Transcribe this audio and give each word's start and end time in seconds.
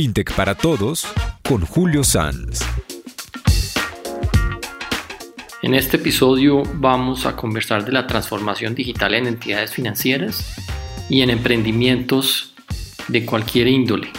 FinTech 0.00 0.34
para 0.34 0.54
Todos 0.54 1.06
con 1.46 1.60
Julio 1.66 2.02
Sanz. 2.04 2.60
En 5.60 5.74
este 5.74 5.98
episodio 5.98 6.62
vamos 6.76 7.26
a 7.26 7.36
conversar 7.36 7.84
de 7.84 7.92
la 7.92 8.06
transformación 8.06 8.74
digital 8.74 9.12
en 9.12 9.26
entidades 9.26 9.74
financieras 9.74 10.56
y 11.10 11.20
en 11.20 11.28
emprendimientos 11.28 12.54
de 13.08 13.26
cualquier 13.26 13.68
índole, 13.68 14.10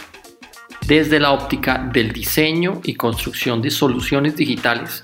desde 0.85 1.19
la 1.19 1.31
óptica 1.31 1.89
del 1.91 2.11
diseño 2.11 2.81
y 2.83 2.93
construcción 2.93 3.59
de 3.63 3.71
soluciones 3.71 4.35
digitales 4.35 5.01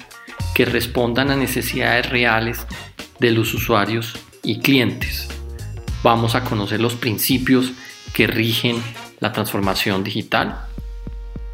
que 0.53 0.65
respondan 0.65 1.31
a 1.31 1.35
necesidades 1.35 2.07
reales 2.07 2.67
de 3.19 3.31
los 3.31 3.51
usuarios 3.55 4.13
y 4.43 4.59
clientes. 4.59 5.27
Vamos 6.03 6.35
a 6.35 6.43
conocer 6.43 6.79
los 6.79 6.93
principios 6.93 7.71
que 8.13 8.27
rigen 8.27 8.79
la 9.19 9.31
transformación 9.31 10.03
digital, 10.03 10.66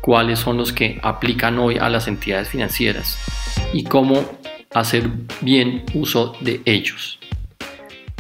cuáles 0.03 0.39
son 0.39 0.57
los 0.57 0.73
que 0.73 0.99
aplican 1.01 1.57
hoy 1.59 1.77
a 1.77 1.89
las 1.89 2.09
entidades 2.09 2.49
financieras 2.49 3.17
y 3.71 3.85
cómo 3.85 4.25
hacer 4.73 5.09
bien 5.39 5.85
uso 5.93 6.35
de 6.41 6.61
ellos. 6.65 7.19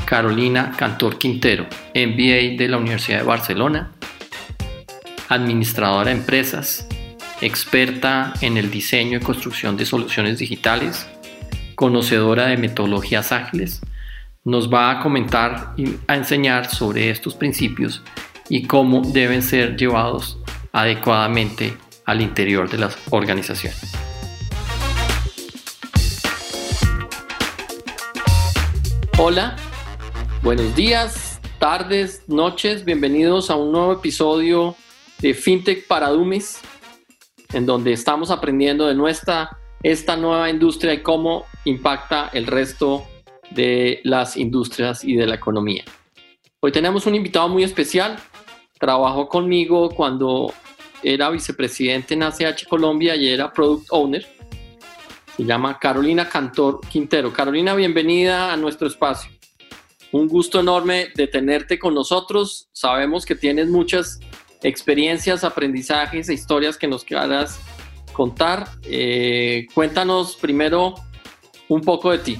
Carolina 0.05 0.71
Cantor 0.77 1.17
Quintero, 1.17 1.65
MBA 1.93 2.57
de 2.57 2.67
la 2.69 2.77
Universidad 2.77 3.17
de 3.17 3.25
Barcelona, 3.25 3.91
administradora 5.27 6.11
de 6.11 6.19
empresas, 6.19 6.87
experta 7.41 8.33
en 8.39 8.55
el 8.55 8.71
diseño 8.71 9.17
y 9.17 9.21
construcción 9.21 9.75
de 9.75 9.85
soluciones 9.85 10.39
digitales, 10.39 11.05
conocedora 11.75 12.45
de 12.45 12.55
metodologías 12.55 13.33
ágiles, 13.33 13.81
nos 14.45 14.71
va 14.71 14.89
a 14.89 14.99
comentar 15.01 15.73
y 15.75 15.95
a 16.07 16.15
enseñar 16.15 16.69
sobre 16.69 17.09
estos 17.09 17.35
principios 17.35 18.01
y 18.47 18.67
cómo 18.67 19.01
deben 19.01 19.41
ser 19.41 19.75
llevados 19.75 20.37
adecuadamente 20.73 21.77
al 22.05 22.19
interior 22.19 22.67
de 22.67 22.79
las 22.79 22.97
organizaciones. 23.11 23.93
Hola, 29.19 29.55
buenos 30.41 30.75
días, 30.75 31.39
tardes, 31.59 32.23
noches, 32.27 32.83
bienvenidos 32.83 33.51
a 33.51 33.55
un 33.55 33.71
nuevo 33.71 33.93
episodio 33.93 34.75
de 35.19 35.35
FinTech 35.35 35.87
para 35.87 36.09
Dummies, 36.09 36.59
en 37.53 37.67
donde 37.67 37.93
estamos 37.93 38.31
aprendiendo 38.31 38.87
de 38.87 38.95
nuestra 38.95 39.57
esta 39.83 40.17
nueva 40.17 40.49
industria 40.49 40.93
y 40.93 41.03
cómo 41.03 41.45
impacta 41.65 42.31
el 42.33 42.47
resto 42.47 43.05
de 43.51 44.01
las 44.03 44.37
industrias 44.37 45.03
y 45.03 45.15
de 45.15 45.27
la 45.27 45.35
economía. 45.35 45.83
Hoy 46.61 46.71
tenemos 46.71 47.05
un 47.05 47.13
invitado 47.13 47.47
muy 47.49 47.63
especial, 47.63 48.17
trabajó 48.83 49.29
conmigo 49.29 49.91
cuando 49.91 50.53
era 51.01 51.29
vicepresidente 51.29 52.15
en 52.15 52.23
ACH 52.23 52.67
Colombia 52.67 53.15
y 53.15 53.29
era 53.29 53.49
product 53.49 53.87
owner. 53.91 54.27
Se 55.37 55.45
llama 55.45 55.79
Carolina 55.79 56.27
Cantor 56.27 56.81
Quintero. 56.89 57.31
Carolina, 57.31 57.75
bienvenida 57.75 58.51
a 58.51 58.57
nuestro 58.57 58.89
espacio. 58.89 59.31
Un 60.11 60.27
gusto 60.27 60.59
enorme 60.59 61.07
de 61.15 61.27
tenerte 61.27 61.79
con 61.79 61.93
nosotros. 61.93 62.67
Sabemos 62.73 63.25
que 63.25 63.35
tienes 63.35 63.69
muchas 63.69 64.19
experiencias, 64.61 65.45
aprendizajes 65.45 66.27
e 66.27 66.33
historias 66.33 66.77
que 66.77 66.89
nos 66.89 67.05
quieras 67.05 67.61
contar. 68.11 68.67
Eh, 68.83 69.65
cuéntanos 69.73 70.35
primero 70.35 70.95
un 71.69 71.79
poco 71.79 72.11
de 72.11 72.17
ti. 72.17 72.37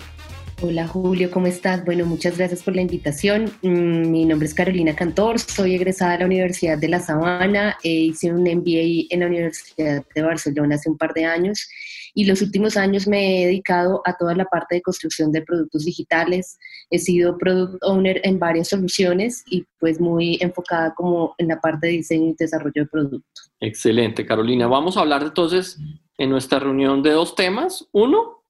Hola 0.66 0.88
Julio, 0.88 1.30
¿cómo 1.30 1.48
estás? 1.48 1.84
Bueno, 1.84 2.06
muchas 2.06 2.38
gracias 2.38 2.64
por 2.64 2.74
la 2.74 2.82
invitación. 2.82 3.52
Mm, 3.64 4.10
mi 4.10 4.24
nombre 4.24 4.48
es 4.48 4.54
Carolina 4.54 4.96
Cantor, 4.96 5.38
soy 5.38 5.76
egresada 5.76 6.14
de 6.14 6.20
la 6.20 6.26
Universidad 6.26 6.78
de 6.78 6.88
La 6.88 7.02
Sabana, 7.02 7.78
e 7.84 7.90
hice 7.90 8.32
un 8.32 8.44
MBA 8.44 9.08
en 9.10 9.20
la 9.20 9.26
Universidad 9.26 10.06
de 10.16 10.22
Barcelona 10.22 10.76
hace 10.76 10.90
un 10.90 10.98
par 10.98 11.14
de 11.14 11.26
años 11.26 11.68
y 12.14 12.24
los 12.24 12.42
últimos 12.42 12.78
años 12.78 13.10
me 13.10 13.42
he 13.42 13.46
dedicado 13.48 14.02
a 14.06 14.16
toda 14.16 14.36
la 14.36 14.46
parte 14.46 14.76
de 14.76 14.82
construcción 14.82 15.34
de 15.34 15.42
productos 15.42 15.84
digitales. 15.84 16.58
He 16.90 17.00
sido 17.00 17.38
product 17.38 17.84
owner 17.84 18.22
en 18.24 18.40
varias 18.40 18.70
soluciones 18.70 19.44
y 19.46 19.66
pues 19.80 20.00
muy 20.00 20.38
enfocada 20.40 20.94
como 20.96 21.36
en 21.40 21.50
la 21.50 21.60
parte 21.60 21.88
de 21.88 21.94
diseño 21.94 22.30
y 22.30 22.36
desarrollo 22.40 22.84
de 22.84 22.86
producto. 22.86 23.42
Excelente, 23.60 24.26
Carolina. 24.26 24.68
Vamos 24.68 24.96
a 24.96 25.02
hablar 25.02 25.24
entonces 25.24 25.78
en 26.18 26.30
nuestra 26.30 26.60
reunión 26.60 27.04
de 27.04 27.12
dos 27.12 27.36
temas. 27.36 27.86
Uno, 27.92 28.43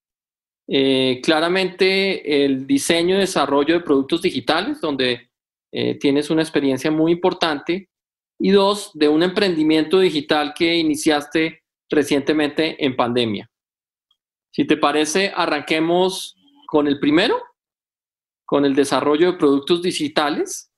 eh, 0.68 1.20
claramente 1.24 2.46
el 2.46 2.66
diseño 2.66 3.16
y 3.16 3.20
desarrollo 3.20 3.76
de 3.76 3.84
productos 3.84 4.22
digitales, 4.22 4.80
donde 4.80 5.30
eh, 5.72 5.96
tienes 5.96 6.30
una 6.30 6.42
experiencia 6.42 6.92
muy 6.92 7.12
importante. 7.12 7.90
Y 8.40 8.52
dos, 8.52 8.92
de 8.94 9.08
un 9.08 9.24
emprendimiento 9.24 10.00
digital 10.00 10.54
que 10.54 10.76
iniciaste 10.76 11.64
recientemente 11.90 12.84
en 12.84 12.96
pandemia. 12.96 13.50
Si 14.52 14.66
te 14.66 14.78
parece, 14.78 15.32
arranquemos 15.36 16.36
con 16.68 16.88
el 16.88 17.00
primero, 17.00 17.42
con 18.46 18.66
el 18.66 18.76
desarrollo 18.76 19.32
de 19.32 19.38
productos 19.38 19.82
digitales. 19.82 20.72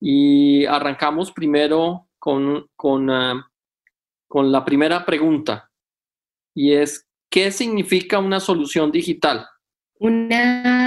Y 0.00 0.66
arrancamos 0.66 1.32
primero 1.32 2.08
con, 2.18 2.68
con, 2.76 3.10
ah, 3.10 3.50
con 4.28 4.52
la 4.52 4.64
primera 4.64 5.06
pregunta. 5.06 5.70
Y 6.54 6.72
es, 6.74 7.05
¿Qué 7.30 7.50
significa 7.50 8.18
una 8.18 8.40
solución 8.40 8.90
digital? 8.90 9.46
Una, 9.98 10.85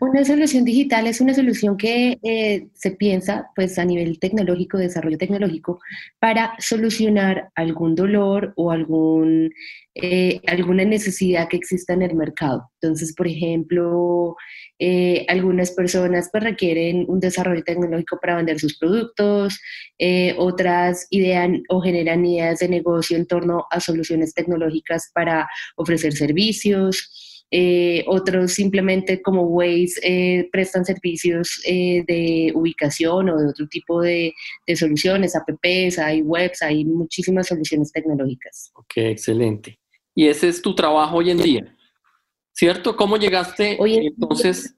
una, 0.00 0.24
solución 0.24 0.64
digital 0.64 1.06
es 1.06 1.20
una 1.20 1.34
solución 1.34 1.76
que 1.76 2.18
eh, 2.22 2.68
se 2.74 2.92
piensa 2.92 3.50
pues 3.54 3.78
a 3.78 3.84
nivel 3.84 4.18
tecnológico, 4.18 4.78
desarrollo 4.78 5.18
tecnológico, 5.18 5.80
para 6.18 6.54
solucionar 6.58 7.50
algún 7.54 7.94
dolor 7.94 8.52
o 8.56 8.70
algún, 8.70 9.52
eh, 9.94 10.40
alguna 10.46 10.84
necesidad 10.84 11.48
que 11.48 11.56
exista 11.56 11.92
en 11.94 12.02
el 12.02 12.14
mercado. 12.14 12.70
Entonces, 12.80 13.14
por 13.14 13.26
ejemplo, 13.26 14.36
eh, 14.78 15.24
algunas 15.28 15.70
personas 15.70 16.28
pues, 16.30 16.44
requieren 16.44 17.04
un 17.08 17.20
desarrollo 17.20 17.62
tecnológico 17.62 18.18
para 18.20 18.36
vender 18.36 18.58
sus 18.58 18.78
productos, 18.78 19.60
otras 20.36 21.06
idean 21.10 21.62
o 21.68 21.80
generan 21.80 22.26
ideas 22.26 22.58
de 22.58 22.68
negocio 22.68 23.16
en 23.16 23.26
torno 23.26 23.66
a 23.70 23.78
soluciones 23.78 24.34
tecnológicas 24.34 25.10
para 25.14 25.48
ofrecer 25.76 26.12
servicios. 26.12 27.31
Eh, 27.54 28.02
otros 28.06 28.54
simplemente 28.54 29.20
como 29.20 29.42
Waze 29.42 30.00
eh, 30.02 30.48
prestan 30.50 30.86
servicios 30.86 31.60
eh, 31.66 32.02
de 32.06 32.50
ubicación 32.54 33.28
o 33.28 33.36
de 33.36 33.46
otro 33.50 33.68
tipo 33.68 34.00
de, 34.00 34.32
soluciones, 34.74 35.36
apps, 35.36 35.98
hay 35.98 36.22
webs, 36.22 36.62
hay 36.62 36.86
muchísimas 36.86 37.48
soluciones 37.48 37.92
tecnológicas. 37.92 38.72
Ok, 38.74 38.92
excelente. 38.96 39.78
Y 40.14 40.28
ese 40.28 40.48
es 40.48 40.62
tu 40.62 40.74
trabajo 40.74 41.18
hoy 41.18 41.30
en 41.30 41.42
día, 41.42 41.76
¿cierto? 42.52 42.96
¿Cómo 42.96 43.18
llegaste? 43.18 43.76
Hoy 43.78 43.96
entonces, 44.06 44.74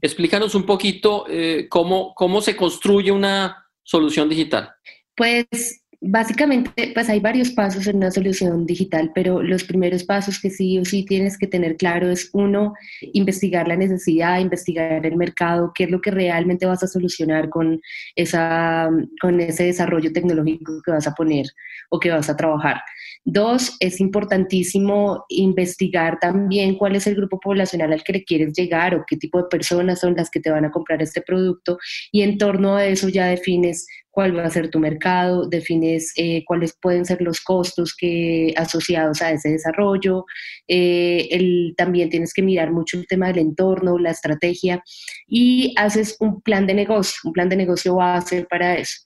explícanos 0.00 0.54
un 0.54 0.66
poquito 0.66 1.26
cómo, 1.68 2.14
cómo 2.14 2.40
se 2.40 2.54
construye 2.54 3.10
una 3.10 3.66
solución 3.82 4.28
digital. 4.28 4.70
Pues 5.16 5.83
Básicamente, 6.06 6.90
pues 6.92 7.08
hay 7.08 7.18
varios 7.18 7.50
pasos 7.50 7.86
en 7.86 7.96
una 7.96 8.10
solución 8.10 8.66
digital, 8.66 9.10
pero 9.14 9.42
los 9.42 9.64
primeros 9.64 10.04
pasos 10.04 10.38
que 10.38 10.50
sí 10.50 10.78
o 10.78 10.84
sí 10.84 11.06
tienes 11.06 11.38
que 11.38 11.46
tener 11.46 11.78
claro 11.78 12.10
es 12.10 12.28
uno, 12.34 12.74
investigar 13.14 13.66
la 13.66 13.76
necesidad, 13.76 14.38
investigar 14.38 15.06
el 15.06 15.16
mercado, 15.16 15.72
qué 15.74 15.84
es 15.84 15.90
lo 15.90 16.02
que 16.02 16.10
realmente 16.10 16.66
vas 16.66 16.82
a 16.82 16.88
solucionar 16.88 17.48
con, 17.48 17.80
esa, 18.16 18.90
con 19.18 19.40
ese 19.40 19.64
desarrollo 19.64 20.12
tecnológico 20.12 20.82
que 20.84 20.90
vas 20.90 21.06
a 21.06 21.14
poner 21.14 21.46
o 21.88 21.98
que 21.98 22.10
vas 22.10 22.28
a 22.28 22.36
trabajar. 22.36 22.82
Dos, 23.24 23.74
es 23.80 23.98
importantísimo 23.98 25.24
investigar 25.30 26.18
también 26.20 26.76
cuál 26.76 26.96
es 26.96 27.06
el 27.06 27.14
grupo 27.14 27.40
poblacional 27.40 27.94
al 27.94 28.04
que 28.04 28.12
le 28.12 28.24
quieres 28.24 28.52
llegar 28.52 28.94
o 28.94 29.04
qué 29.06 29.16
tipo 29.16 29.38
de 29.38 29.48
personas 29.48 30.00
son 30.00 30.16
las 30.16 30.28
que 30.28 30.40
te 30.40 30.50
van 30.50 30.66
a 30.66 30.70
comprar 30.70 31.00
este 31.00 31.22
producto 31.22 31.78
y 32.12 32.20
en 32.20 32.36
torno 32.36 32.76
a 32.76 32.84
eso 32.84 33.08
ya 33.08 33.24
defines 33.24 33.86
cuál 34.14 34.36
va 34.36 34.44
a 34.44 34.50
ser 34.50 34.70
tu 34.70 34.78
mercado, 34.78 35.48
defines 35.48 36.12
eh, 36.16 36.44
cuáles 36.46 36.78
pueden 36.80 37.04
ser 37.04 37.20
los 37.20 37.40
costos 37.40 37.94
que, 37.98 38.54
asociados 38.56 39.20
a 39.20 39.32
ese 39.32 39.50
desarrollo. 39.50 40.24
Eh, 40.68 41.74
también 41.76 42.10
tienes 42.10 42.32
que 42.32 42.42
mirar 42.42 42.70
mucho 42.70 42.96
el 42.96 43.08
tema 43.08 43.26
del 43.26 43.38
entorno, 43.38 43.98
la 43.98 44.12
estrategia 44.12 44.82
y 45.26 45.74
haces 45.76 46.16
un 46.20 46.40
plan 46.42 46.66
de 46.66 46.74
negocio, 46.74 47.16
un 47.24 47.32
plan 47.32 47.48
de 47.48 47.56
negocio 47.56 47.96
base 47.96 48.46
para 48.48 48.76
eso. 48.76 48.98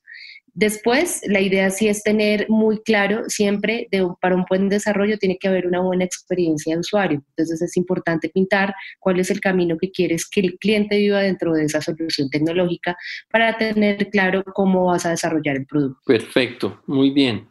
Después, 0.58 1.20
la 1.28 1.40
idea 1.40 1.70
sí 1.70 1.86
es 1.86 2.02
tener 2.02 2.50
muy 2.50 2.82
claro 2.82 3.22
siempre, 3.28 3.86
de, 3.92 4.04
para 4.20 4.34
un 4.34 4.44
buen 4.50 4.68
desarrollo 4.68 5.16
tiene 5.16 5.38
que 5.38 5.46
haber 5.46 5.68
una 5.68 5.78
buena 5.80 6.02
experiencia 6.02 6.74
de 6.74 6.80
usuario. 6.80 7.22
Entonces 7.28 7.62
es 7.62 7.76
importante 7.76 8.28
pintar 8.28 8.74
cuál 8.98 9.20
es 9.20 9.30
el 9.30 9.38
camino 9.38 9.78
que 9.78 9.92
quieres 9.92 10.28
que 10.28 10.40
el 10.40 10.58
cliente 10.58 10.98
viva 10.98 11.20
dentro 11.20 11.52
de 11.52 11.62
esa 11.62 11.80
solución 11.80 12.28
tecnológica 12.28 12.96
para 13.30 13.56
tener 13.56 14.10
claro 14.10 14.42
cómo 14.52 14.86
vas 14.86 15.06
a 15.06 15.10
desarrollar 15.10 15.58
el 15.58 15.66
producto. 15.66 16.00
Perfecto, 16.04 16.82
muy 16.88 17.10
bien. 17.10 17.48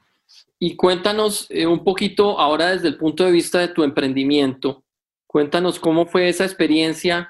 Y 0.60 0.76
cuéntanos 0.76 1.48
eh, 1.50 1.66
un 1.66 1.86
poquito 1.86 2.38
ahora 2.38 2.74
desde 2.74 2.90
el 2.90 2.98
punto 2.98 3.24
de 3.24 3.32
vista 3.32 3.60
de 3.60 3.70
tu 3.70 3.86
emprendimiento, 3.86 4.84
cuéntanos 5.26 5.80
cómo 5.80 6.08
fue 6.08 6.28
esa 6.28 6.44
experiencia 6.44 7.30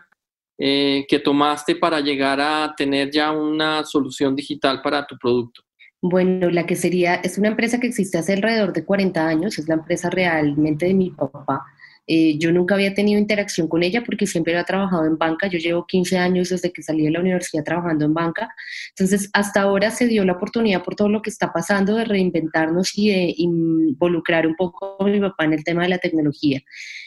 eh, 0.57 1.06
que 1.07 1.19
tomaste 1.19 1.75
para 1.75 2.00
llegar 2.00 2.41
a 2.41 2.73
tener 2.75 3.12
ya 3.12 3.31
una 3.31 3.85
solución 3.85 4.35
digital 4.35 4.81
para 4.81 5.06
tu 5.06 5.15
producto. 5.19 5.67
Bueno, 6.01 6.49
la 6.51 6.65
que 6.65 6.75
sería, 6.75 7.15
es 7.15 7.38
una 7.38 7.47
empresa 7.47 7.79
que 7.79 7.88
existe 7.88 8.17
hace 8.17 8.33
alrededor 8.33 8.71
de 8.71 8.85
40 8.85 9.27
años, 9.27 9.57
es 9.57 9.67
la 9.67 9.75
empresa 9.75 10.09
realmente 10.09 10.85
de 10.85 10.94
mi 10.94 11.09
papá. 11.09 11.65
Eh, 12.09 12.38
yo 12.38 12.53
nunca 12.53 12.75
había 12.75 12.94
tenido 12.94 13.19
interacción 13.19 13.67
con 13.67 13.83
ella 13.83 14.01
porque 14.03 14.25
siempre 14.25 14.53
había 14.53 14.63
trabajado 14.63 15.05
en 15.05 15.17
banca. 15.17 15.47
Yo 15.47 15.59
llevo 15.59 15.85
15 15.85 16.17
años 16.17 16.49
desde 16.49 16.71
que 16.71 16.81
salí 16.81 17.03
de 17.03 17.11
la 17.11 17.19
universidad 17.19 17.65
trabajando 17.65 18.05
en 18.05 18.13
banca. 18.13 18.49
Entonces, 18.89 19.29
hasta 19.33 19.61
ahora 19.61 19.91
se 19.91 20.07
dio 20.07 20.23
la 20.23 20.33
oportunidad 20.33 20.83
por 20.83 20.95
todo 20.95 21.09
lo 21.09 21.21
que 21.21 21.29
está 21.29 21.51
pasando 21.51 21.95
de 21.95 22.05
reinventarnos 22.05 22.97
y 22.97 23.09
de 23.09 23.33
involucrar 23.38 24.47
un 24.47 24.55
poco 24.55 24.95
a 24.99 25.05
mi 25.05 25.19
papá 25.19 25.44
en 25.45 25.53
el 25.53 25.63
tema 25.65 25.83
de 25.83 25.89
la 25.89 25.97
tecnología. 25.97 26.61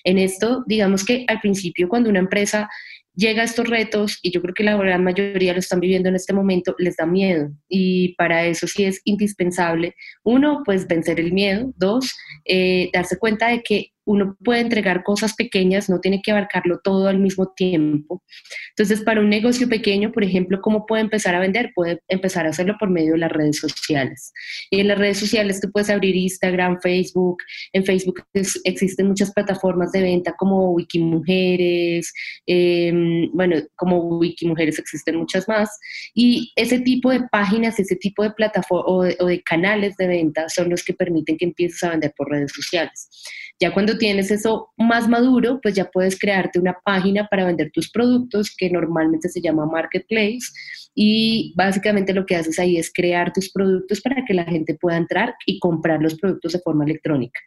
En 0.05 0.19
esto, 0.19 0.65
digamos 0.67 1.05
que 1.05 1.25
al 1.29 1.41
principio 1.41 1.89
cuando 1.89 2.11
una 2.11 2.19
empresa 2.19 2.69
llega 3.15 3.43
a 3.43 3.45
estos 3.45 3.69
retos, 3.69 4.19
y 4.23 4.31
yo 4.31 4.41
creo 4.43 4.55
que 4.55 4.65
la 4.65 4.77
gran 4.77 5.05
mayoría 5.05 5.53
lo 5.53 5.59
están 5.59 5.81
viviendo 5.81 6.09
en 6.09 6.17
este 6.17 6.33
momento, 6.33 6.75
les 6.79 6.97
da 6.97 7.07
miedo. 7.07 7.51
Y 7.69 8.15
para 8.17 8.45
eso 8.47 8.67
sí 8.67 8.85
es 8.85 9.01
indispensable, 9.05 9.95
uno, 10.25 10.63
pues 10.65 10.87
vencer 10.87 11.21
el 11.21 11.33
miedo, 11.33 11.73
dos, 11.77 12.13
eh, 12.45 12.91
darse 12.93 13.19
cuenta 13.19 13.49
de 13.49 13.63
que 13.63 13.93
uno 14.05 14.37
puede 14.43 14.61
entregar 14.61 15.03
cosas 15.03 15.35
pequeñas, 15.35 15.89
no 15.89 16.01
tiene 16.01 16.21
que 16.23 16.31
abarcarlo 16.31 16.81
todo 16.83 17.09
al 17.09 17.19
mismo 17.19 17.53
tiempo. 17.55 18.23
Entonces, 18.71 19.03
para 19.03 19.21
un 19.21 19.29
negocio 19.29 19.69
pequeño, 19.69 20.13
por 20.13 20.25
ejemplo, 20.25 20.61
¿cómo 20.61 20.87
puede 20.87 21.03
empezar 21.03 21.35
a 21.35 21.41
vender? 21.41 21.71
Puede 21.75 22.01
empezar 22.09 22.47
a 22.47 22.51
hacerlo 22.51 22.77
por 22.79 22.91
medio 22.91 23.13
de 23.13 23.19
las 23.19 23.33
redes 23.33 23.59
sociales. 23.59 24.33
Y 24.71 24.81
en 24.81 24.89
las 24.89 24.99
redes 24.99 25.19
sociales 25.19 25.61
tú 25.61 25.71
puedes 25.71 25.91
abrir 25.91 26.17
Instagram, 26.17 26.79
Facebook. 26.83 27.39
En 27.73 27.85
Facebook 27.85 28.25
existen 28.65 29.09
muchas 29.09 29.33
plataformas 29.33 29.93
de 29.93 30.03
venta 30.03 30.35
como 30.37 30.73
Wikimujeres, 30.73 32.13
eh, 32.47 32.93
bueno, 33.33 33.57
como 33.77 34.19
Wikimujeres 34.19 34.79
existen 34.79 35.17
muchas 35.17 35.47
más. 35.49 35.79
Y 36.15 36.53
ese 36.57 36.81
tipo 36.81 37.11
de 37.11 37.21
páginas, 37.31 37.79
ese 37.79 37.97
tipo 37.97 38.23
de 38.23 38.31
plataformas 38.31 38.71
o, 38.87 39.25
o 39.25 39.27
de 39.27 39.43
canales 39.43 39.97
de 39.97 40.07
venta 40.07 40.49
son 40.49 40.71
los 40.71 40.85
que 40.85 40.95
permiten 40.95 41.37
que 41.37 41.45
empieces 41.45 41.83
a 41.83 41.91
vender 41.91 42.13
por 42.17 42.31
redes 42.31 42.53
sociales. 42.53 43.11
Ya 43.61 43.75
cuando 43.75 43.99
tienes 43.99 44.31
eso 44.31 44.73
más 44.79 45.07
maduro, 45.07 45.61
pues 45.63 45.75
ya 45.75 45.91
puedes 45.91 46.19
crearte 46.19 46.59
una 46.59 46.79
página 46.83 47.29
para 47.29 47.45
vender 47.45 47.71
tus 47.73 47.91
productos 47.91 48.55
que 48.57 48.71
normalmente 48.71 49.29
se 49.29 49.43
llama 49.43 49.67
marketplace 49.67 50.47
y 50.95 51.53
básicamente 51.57 52.15
lo 52.15 52.25
que 52.25 52.37
haces 52.37 52.59
ahí 52.59 52.79
es 52.79 52.91
crear 52.91 53.35
tus 53.35 53.53
productos 53.53 54.01
para 54.01 54.25
que 54.25 54.33
la 54.33 54.45
gente 54.45 54.75
pueda 54.75 54.97
entrar 54.97 55.35
y 55.45 55.59
comprar 55.59 56.01
los 56.01 56.15
productos 56.19 56.55
de 56.55 56.61
forma 56.61 56.85
electrónica. 56.85 57.39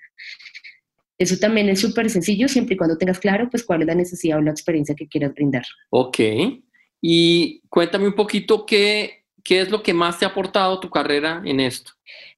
Eso 1.18 1.38
también 1.38 1.70
es 1.70 1.80
súper 1.80 2.10
sencillo 2.12 2.48
siempre 2.48 2.76
y 2.76 2.78
cuando 2.78 2.98
tengas 2.98 3.20
claro 3.20 3.50
pues 3.50 3.64
cuál 3.64 3.82
es 3.82 3.88
la 3.88 3.96
necesidad 3.96 4.38
o 4.38 4.42
la 4.42 4.52
experiencia 4.52 4.94
que 4.96 5.08
quieras 5.08 5.34
brindar. 5.34 5.64
Ok. 5.90 6.20
Y 7.02 7.62
cuéntame 7.70 8.08
un 8.08 8.16
poquito 8.16 8.68
qué, 8.68 9.26
qué 9.44 9.62
es 9.62 9.72
lo 9.72 9.82
que 9.82 9.94
más 9.96 10.20
te 10.20 10.26
ha 10.26 10.30
aportado 10.30 10.80
tu 10.80 10.92
carrera 10.92 11.42
en 11.44 11.60
esto. 11.60 11.92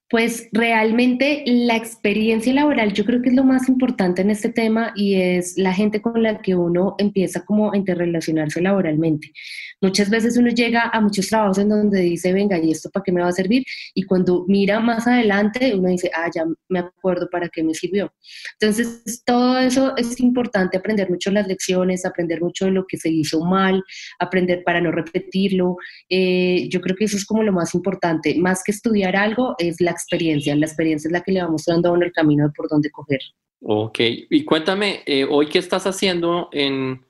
Pues 0.08 0.50
realmente 0.52 1.44
la 1.48 1.76
experiencia 1.76 2.54
laboral 2.54 2.94
yo 2.94 3.06
creo 3.06 3.24
que 3.24 3.30
es 3.30 3.36
lo 3.36 3.44
más 3.44 3.68
importante 3.68 4.22
en 4.22 4.30
este 4.30 4.50
tema 4.50 4.94
y 4.96 5.16
es 5.16 5.58
la 5.58 5.74
gente 5.74 6.00
con 6.00 6.22
la 6.22 6.44
que 6.44 6.56
uno 6.56 6.94
empieza 7.00 7.44
como 7.44 7.72
a 7.72 7.78
interrelacionarse 7.78 8.62
laboralmente. 8.62 9.32
Muchas 9.82 10.12
veces 10.12 10.38
uno 10.38 10.50
llega 10.50 10.90
a 10.94 11.02
muchos 11.02 11.28
trabajos 11.28 11.58
en 11.58 11.70
donde 11.70 12.02
dice, 12.02 12.34
venga, 12.34 12.60
¿y 12.60 12.70
esto 12.70 12.92
para 12.92 13.04
qué 13.04 13.12
me 13.12 13.22
va 13.22 13.30
a 13.30 13.32
servir? 13.32 13.64
Y 13.96 14.04
cuando 14.04 14.46
mira 14.48 14.80
más 14.80 15.08
adelante, 15.08 15.74
uno 15.76 15.90
dice, 15.90 16.12
ah, 16.14 16.30
ya 16.34 16.46
me 16.70 16.80
acuerdo 16.80 17.28
para 17.32 17.50
qué 17.50 17.64
me 17.64 17.74
sirvió. 17.74 18.14
Entonces, 18.60 19.24
todo 19.26 19.58
eso 19.58 19.98
es 19.98 20.20
importante, 20.20 20.78
aprender 20.78 21.10
mucho 21.10 21.32
las 21.32 21.48
lecciones, 21.48 22.06
aprender 22.06 22.42
mucho 22.42 22.66
de 22.66 22.72
lo 22.72 22.86
que 22.86 22.98
se 22.98 23.10
hizo 23.10 23.44
mal, 23.44 23.84
aprender 24.20 24.64
para 24.64 24.82
no 24.82 24.92
repetirlo. 24.92 25.78
Eh, 26.10 26.68
yo 26.70 26.80
creo 26.80 26.96
que 26.96 27.06
eso 27.06 27.18
es 27.18 27.26
como 27.26 27.42
lo 27.42 27.52
más 27.52 27.74
importante. 27.74 28.36
Más 28.38 28.62
que 28.64 28.72
estudiar 28.72 29.16
algo, 29.16 29.56
es 29.58 29.82
la 29.82 29.96
experiencia. 30.06 30.56
La 30.56 30.66
experiencia 30.66 31.08
es 31.08 31.12
la 31.12 31.22
que 31.22 31.32
le 31.32 31.42
va 31.42 31.50
mostrando 31.50 31.90
a 31.90 31.92
uno 31.94 32.06
el 32.06 32.12
camino 32.12 32.46
de 32.46 32.54
por 32.54 32.70
dónde 32.70 32.92
coger. 32.92 33.20
Ok, 33.62 34.00
y 34.00 34.46
cuéntame, 34.46 35.02
eh, 35.06 35.26
hoy 35.28 35.48
qué 35.48 35.60
estás 35.60 35.88
haciendo 35.88 36.50
en, 36.52 37.04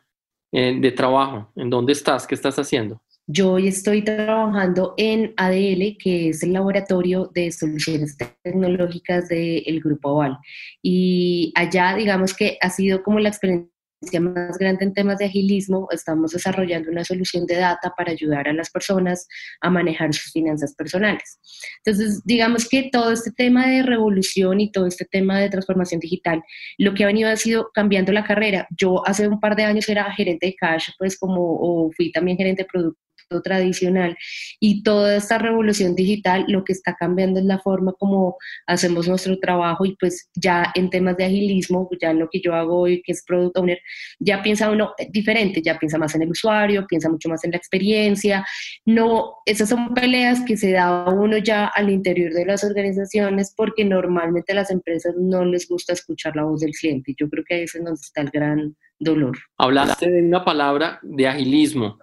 de 0.52 0.92
trabajo, 0.92 1.52
¿en 1.58 1.70
dónde 1.70 1.92
estás? 1.92 2.26
¿Qué 2.26 2.36
estás 2.36 2.58
haciendo? 2.58 3.02
Yo 3.28 3.54
hoy 3.54 3.68
estoy 3.68 4.04
trabajando 4.04 4.94
en 4.98 5.34
ADL, 5.36 5.98
que 5.98 6.30
es 6.30 6.44
el 6.44 6.54
laboratorio 6.54 7.32
de 7.34 7.52
soluciones 7.52 8.16
tecnológicas 8.44 9.28
del 9.28 9.82
Grupo 9.82 10.10
Oval. 10.12 10.38
Y 10.84 11.52
allá, 11.56 11.96
digamos 11.96 12.36
que 12.36 12.60
ha 12.62 12.70
sido 12.70 13.02
como 13.02 13.20
la 13.20 13.30
experiencia 13.30 13.75
más 14.20 14.58
grande 14.58 14.86
en 14.86 14.94
temas 14.94 15.18
de 15.20 15.26
agilismo, 15.26 15.88
estamos 15.92 16.32
desarrollando 16.32 16.92
una 16.92 17.04
solución 17.04 17.46
de 17.46 17.56
data 17.56 17.94
para 17.96 18.12
ayudar 18.12 18.48
a 18.48 18.54
las 18.54 18.70
personas 18.70 19.28
a 19.62 19.70
manejar 19.70 20.14
sus 20.14 20.32
finanzas 20.32 20.74
personales. 20.76 21.40
Entonces, 21.84 22.22
digamos 22.26 22.68
que 22.68 22.90
todo 22.92 23.12
este 23.12 23.32
tema 23.32 23.68
de 23.68 23.84
revolución 23.84 24.62
y 24.62 24.72
todo 24.72 24.88
este 24.88 25.06
tema 25.06 25.40
de 25.40 25.50
transformación 25.50 26.00
digital, 26.00 26.44
lo 26.78 26.94
que 26.94 27.04
ha 27.04 27.08
venido 27.08 27.30
ha 27.30 27.36
sido 27.36 27.70
cambiando 27.74 28.12
la 28.12 28.24
carrera. 28.24 28.68
Yo 28.78 29.06
hace 29.08 29.28
un 29.28 29.40
par 29.40 29.56
de 29.56 29.64
años 29.64 29.88
era 29.90 30.12
gerente 30.14 30.48
de 30.48 30.56
cash, 30.56 30.90
pues 30.98 31.18
como, 31.18 31.42
o 31.42 31.92
fui 31.92 32.12
también 32.12 32.38
gerente 32.38 32.64
de 32.64 32.70
producto 32.72 33.05
tradicional 33.44 34.18
y 34.60 34.84
toda 34.84 35.16
esta 35.16 35.38
revolución 35.38 35.96
digital 35.96 36.46
lo 36.48 36.64
que 36.64 36.74
está 36.74 36.96
cambiando 36.96 37.40
es 37.40 37.46
la 37.46 37.60
forma 37.60 37.94
como 37.94 38.38
hacemos 38.68 39.08
nuestro 39.08 39.38
trabajo 39.40 39.86
y 39.86 39.96
pues 39.96 40.30
ya 40.36 40.72
en 40.76 40.90
temas 40.90 41.18
de 41.18 41.26
agilismo, 41.26 41.90
ya 42.00 42.12
en 42.12 42.20
lo 42.20 42.30
que 42.30 42.42
yo 42.42 42.54
hago 42.54 42.82
hoy 42.82 43.02
que 43.04 43.12
es 43.12 43.24
Product 43.26 43.58
Owner, 43.58 43.80
ya 44.20 44.42
piensa 44.42 44.70
uno 44.70 44.94
diferente, 45.10 45.62
ya 45.62 45.78
piensa 45.80 45.98
más 45.98 46.16
en 46.16 46.22
el 46.22 46.30
usuario, 46.30 46.86
piensa 46.88 47.10
mucho 47.10 47.30
más 47.30 47.44
en 47.44 47.52
la 47.52 47.58
experiencia, 47.58 48.46
no, 48.86 49.36
esas 49.46 49.70
son 49.70 49.94
peleas 49.94 50.42
que 50.42 50.58
se 50.58 50.72
da 50.72 51.06
uno 51.10 51.38
ya 51.38 51.68
al 51.68 51.90
interior 51.90 52.34
de 52.34 52.46
las 52.46 52.64
organizaciones 52.64 53.54
porque 53.56 53.86
normalmente 53.86 54.52
a 54.52 54.56
las 54.56 54.72
empresas 54.72 55.16
no 55.18 55.46
les 55.46 55.68
gusta 55.68 55.94
escuchar 55.94 56.36
la 56.36 56.44
voz 56.44 56.62
del 56.62 56.72
cliente. 56.72 57.14
Yo 57.18 57.30
creo 57.30 57.44
que 57.44 57.56
ahí 57.56 57.64
es 57.64 57.74
donde 57.74 57.94
está 57.94 58.22
el 58.22 58.30
gran 58.30 58.76
dolor. 59.00 59.38
Hablaste 59.58 60.10
de 60.10 60.22
una 60.22 60.46
palabra 60.46 61.00
de 61.04 61.28
agilismo 61.28 61.98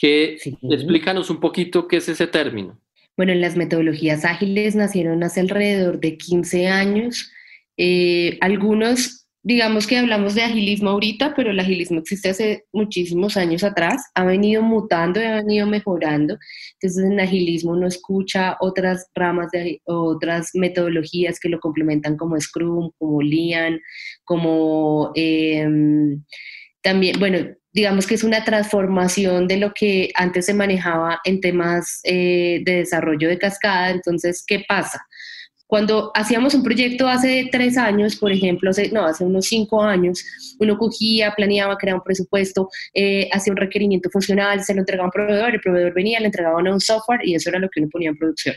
que 0.00 0.38
explícanos 0.62 1.28
un 1.28 1.40
poquito 1.40 1.86
qué 1.86 1.98
es 1.98 2.08
ese 2.08 2.26
término. 2.26 2.80
Bueno, 3.18 3.34
las 3.34 3.54
metodologías 3.54 4.24
ágiles 4.24 4.74
nacieron 4.74 5.22
hace 5.22 5.40
alrededor 5.40 6.00
de 6.00 6.16
15 6.16 6.68
años. 6.68 7.30
Eh, 7.76 8.38
algunos, 8.40 9.26
digamos 9.42 9.86
que 9.86 9.98
hablamos 9.98 10.34
de 10.34 10.42
agilismo 10.42 10.88
ahorita, 10.88 11.34
pero 11.36 11.50
el 11.50 11.60
agilismo 11.60 11.98
existe 11.98 12.30
hace 12.30 12.64
muchísimos 12.72 13.36
años 13.36 13.62
atrás, 13.62 14.02
ha 14.14 14.24
venido 14.24 14.62
mutando 14.62 15.20
y 15.20 15.24
ha 15.24 15.36
venido 15.36 15.66
mejorando. 15.66 16.38
Entonces 16.80 17.04
en 17.04 17.20
agilismo 17.20 17.72
uno 17.72 17.86
escucha 17.86 18.56
otras 18.60 19.06
ramas 19.14 19.50
de 19.50 19.82
otras 19.84 20.52
metodologías 20.54 21.38
que 21.38 21.50
lo 21.50 21.60
complementan 21.60 22.16
como 22.16 22.40
Scrum, 22.40 22.90
como 22.96 23.20
Lean, 23.20 23.78
como... 24.24 25.12
Em, 25.14 26.24
también, 26.82 27.16
bueno, 27.18 27.54
digamos 27.72 28.06
que 28.06 28.14
es 28.14 28.24
una 28.24 28.44
transformación 28.44 29.46
de 29.46 29.56
lo 29.58 29.72
que 29.72 30.10
antes 30.14 30.46
se 30.46 30.54
manejaba 30.54 31.20
en 31.24 31.40
temas 31.40 32.00
eh, 32.04 32.62
de 32.64 32.76
desarrollo 32.76 33.28
de 33.28 33.38
cascada. 33.38 33.90
Entonces, 33.90 34.44
¿qué 34.46 34.64
pasa? 34.68 35.06
Cuando 35.70 36.10
hacíamos 36.14 36.52
un 36.56 36.64
proyecto 36.64 37.06
hace 37.06 37.48
tres 37.52 37.78
años, 37.78 38.16
por 38.16 38.32
ejemplo, 38.32 38.72
no, 38.90 39.06
hace 39.06 39.24
unos 39.24 39.46
cinco 39.46 39.80
años, 39.80 40.24
uno 40.58 40.76
cogía, 40.76 41.32
planeaba, 41.36 41.78
creaba 41.78 42.00
un 42.00 42.04
presupuesto, 42.04 42.68
eh, 42.92 43.28
hacía 43.30 43.52
un 43.52 43.56
requerimiento 43.56 44.10
funcional, 44.10 44.64
se 44.64 44.74
lo 44.74 44.80
entregaba 44.80 45.04
a 45.04 45.10
un 45.10 45.12
proveedor, 45.12 45.54
el 45.54 45.60
proveedor 45.60 45.94
venía, 45.94 46.18
le 46.18 46.26
entregaba 46.26 46.56
un 46.56 46.80
software 46.80 47.20
y 47.22 47.36
eso 47.36 47.50
era 47.50 47.60
lo 47.60 47.68
que 47.68 47.78
uno 47.78 47.88
ponía 47.88 48.08
en 48.08 48.18
producción. 48.18 48.56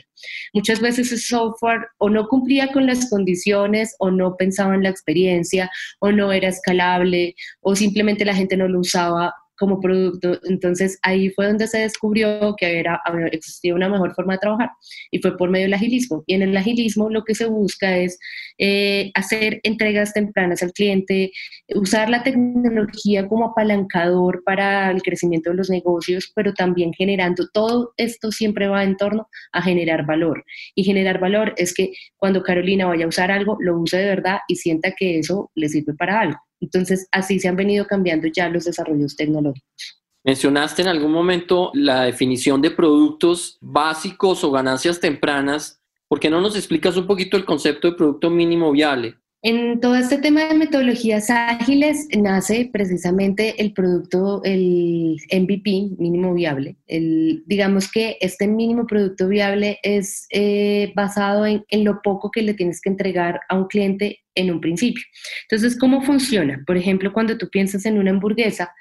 Muchas 0.54 0.80
veces 0.82 1.12
ese 1.12 1.20
software 1.24 1.82
o 2.00 2.10
no 2.10 2.28
cumplía 2.28 2.72
con 2.72 2.88
las 2.88 3.08
condiciones 3.12 3.96
o 4.00 4.10
no 4.10 4.36
pensaba 4.36 4.74
en 4.74 4.82
la 4.82 4.90
experiencia 4.90 5.70
o 6.00 6.12
no 6.12 6.32
era 6.32 6.48
escalable 6.48 7.36
o 7.62 7.76
simplemente 7.76 8.26
la 8.26 8.34
gente 8.34 8.58
no 8.58 8.68
lo 8.68 8.80
usaba 8.80 9.36
como 9.58 9.80
producto. 9.80 10.40
Entonces 10.44 11.00
ahí 11.02 11.30
fue 11.32 11.48
donde 11.48 11.68
se 11.68 11.80
descubrió 11.80 12.56
que 12.58 12.80
era, 12.80 13.02
existía 13.32 13.76
una 13.76 13.90
mejor 13.90 14.14
forma 14.14 14.34
de 14.34 14.40
trabajar 14.40 14.70
y 15.12 15.20
fue 15.20 15.38
por 15.38 15.50
medio 15.50 15.66
del 15.66 15.74
agilismo. 15.74 16.24
Y 16.28 16.36
en 16.36 16.42
el 16.44 16.58
agilismo 16.58 17.10
lo 17.10 17.24
que 17.24 17.36
se 17.36 17.46
busca 17.46 17.98
es 17.98 18.18
eh, 18.58 19.12
hacer 19.16 19.60
entregas 19.64 20.14
tempranas 20.14 20.64
al 20.64 20.72
cliente, 20.74 21.32
usar 21.76 22.10
la 22.10 22.24
tecnología 22.24 23.28
como 23.28 23.46
apalancador 23.46 24.44
para 24.46 24.92
el 24.92 25.02
crecimiento 25.02 25.50
de 25.50 25.58
los 25.58 25.70
negocios, 25.70 26.32
pero 26.36 26.54
también 26.54 26.94
generando, 26.94 27.48
todo 27.54 27.94
esto 27.98 28.32
siempre 28.32 28.68
va 28.68 28.84
en 28.84 28.98
torno 28.98 29.28
a 29.52 29.62
generar 29.62 30.06
valor. 30.06 30.44
Y 30.76 30.84
generar 30.84 31.20
valor 31.20 31.54
es 31.58 31.74
que 31.74 31.92
cuando 32.18 32.44
Carolina 32.44 32.86
vaya 32.86 33.06
a 33.06 33.10
usar 33.10 33.32
algo, 33.32 33.58
lo 33.60 33.80
use 33.80 33.98
de 33.98 34.06
verdad 34.06 34.40
y 34.48 34.56
sienta 34.56 34.94
que 34.98 35.20
eso 35.20 35.52
le 35.56 35.70
sirve 35.70 35.94
para 35.94 36.20
algo. 36.20 36.40
Entonces, 36.64 37.08
así 37.12 37.40
se 37.40 37.50
han 37.50 37.58
venido 37.58 37.86
cambiando 37.86 38.28
ya 38.28 38.48
los 38.48 38.64
desarrollos 38.64 39.18
tecnológicos. 39.18 40.02
Mencionaste 40.24 40.82
en 40.82 40.88
algún 40.88 41.12
momento 41.12 41.72
la 41.74 42.04
definición 42.04 42.62
de 42.62 42.72
productos 42.72 43.58
básicos 43.60 44.44
o 44.46 44.52
ganancias 44.52 45.02
tempranas. 45.02 45.82
¿Por 46.08 46.22
qué 46.22 46.30
no 46.30 46.40
nos 46.40 46.56
explicas 46.56 46.96
un 46.96 47.06
poquito 47.06 47.36
el 47.36 47.44
concepto 47.44 47.90
de 47.90 47.98
producto 47.98 48.30
mínimo 48.30 48.72
viable? 48.72 49.18
En 49.46 49.82
todo 49.82 49.98
este 49.98 50.20
tema 50.20 50.46
de 50.46 50.54
metodologías 50.54 51.30
ágiles 51.30 52.08
nace 52.18 52.70
precisamente 52.72 53.62
el 53.62 53.74
producto, 53.74 54.42
el 54.46 55.18
MVP, 55.34 55.98
mínimo 55.98 56.34
viable. 56.34 56.78
El, 56.88 57.44
digamos 57.46 57.92
que 57.92 58.16
este 58.22 58.48
mínimo 58.48 58.88
producto 58.88 59.28
viable 59.28 59.80
es 59.84 60.28
eh, 60.30 60.94
basado 60.96 61.46
en, 61.46 61.66
en 61.68 61.84
lo 61.84 62.02
poco 62.02 62.32
que 62.32 62.42
le 62.42 62.54
tienes 62.54 62.80
que 62.80 62.88
entregar 62.88 63.42
a 63.50 63.58
un 63.58 63.68
cliente 63.68 64.22
en 64.34 64.50
un 64.50 64.62
principio. 64.62 65.04
Entonces, 65.50 65.78
¿cómo 65.78 66.02
funciona? 66.04 66.64
Por 66.66 66.78
ejemplo, 66.78 67.12
cuando 67.12 67.38
tú 67.38 67.50
piensas 67.50 67.86
en 67.86 67.98
una 67.98 68.12
hamburguesa, 68.12 68.74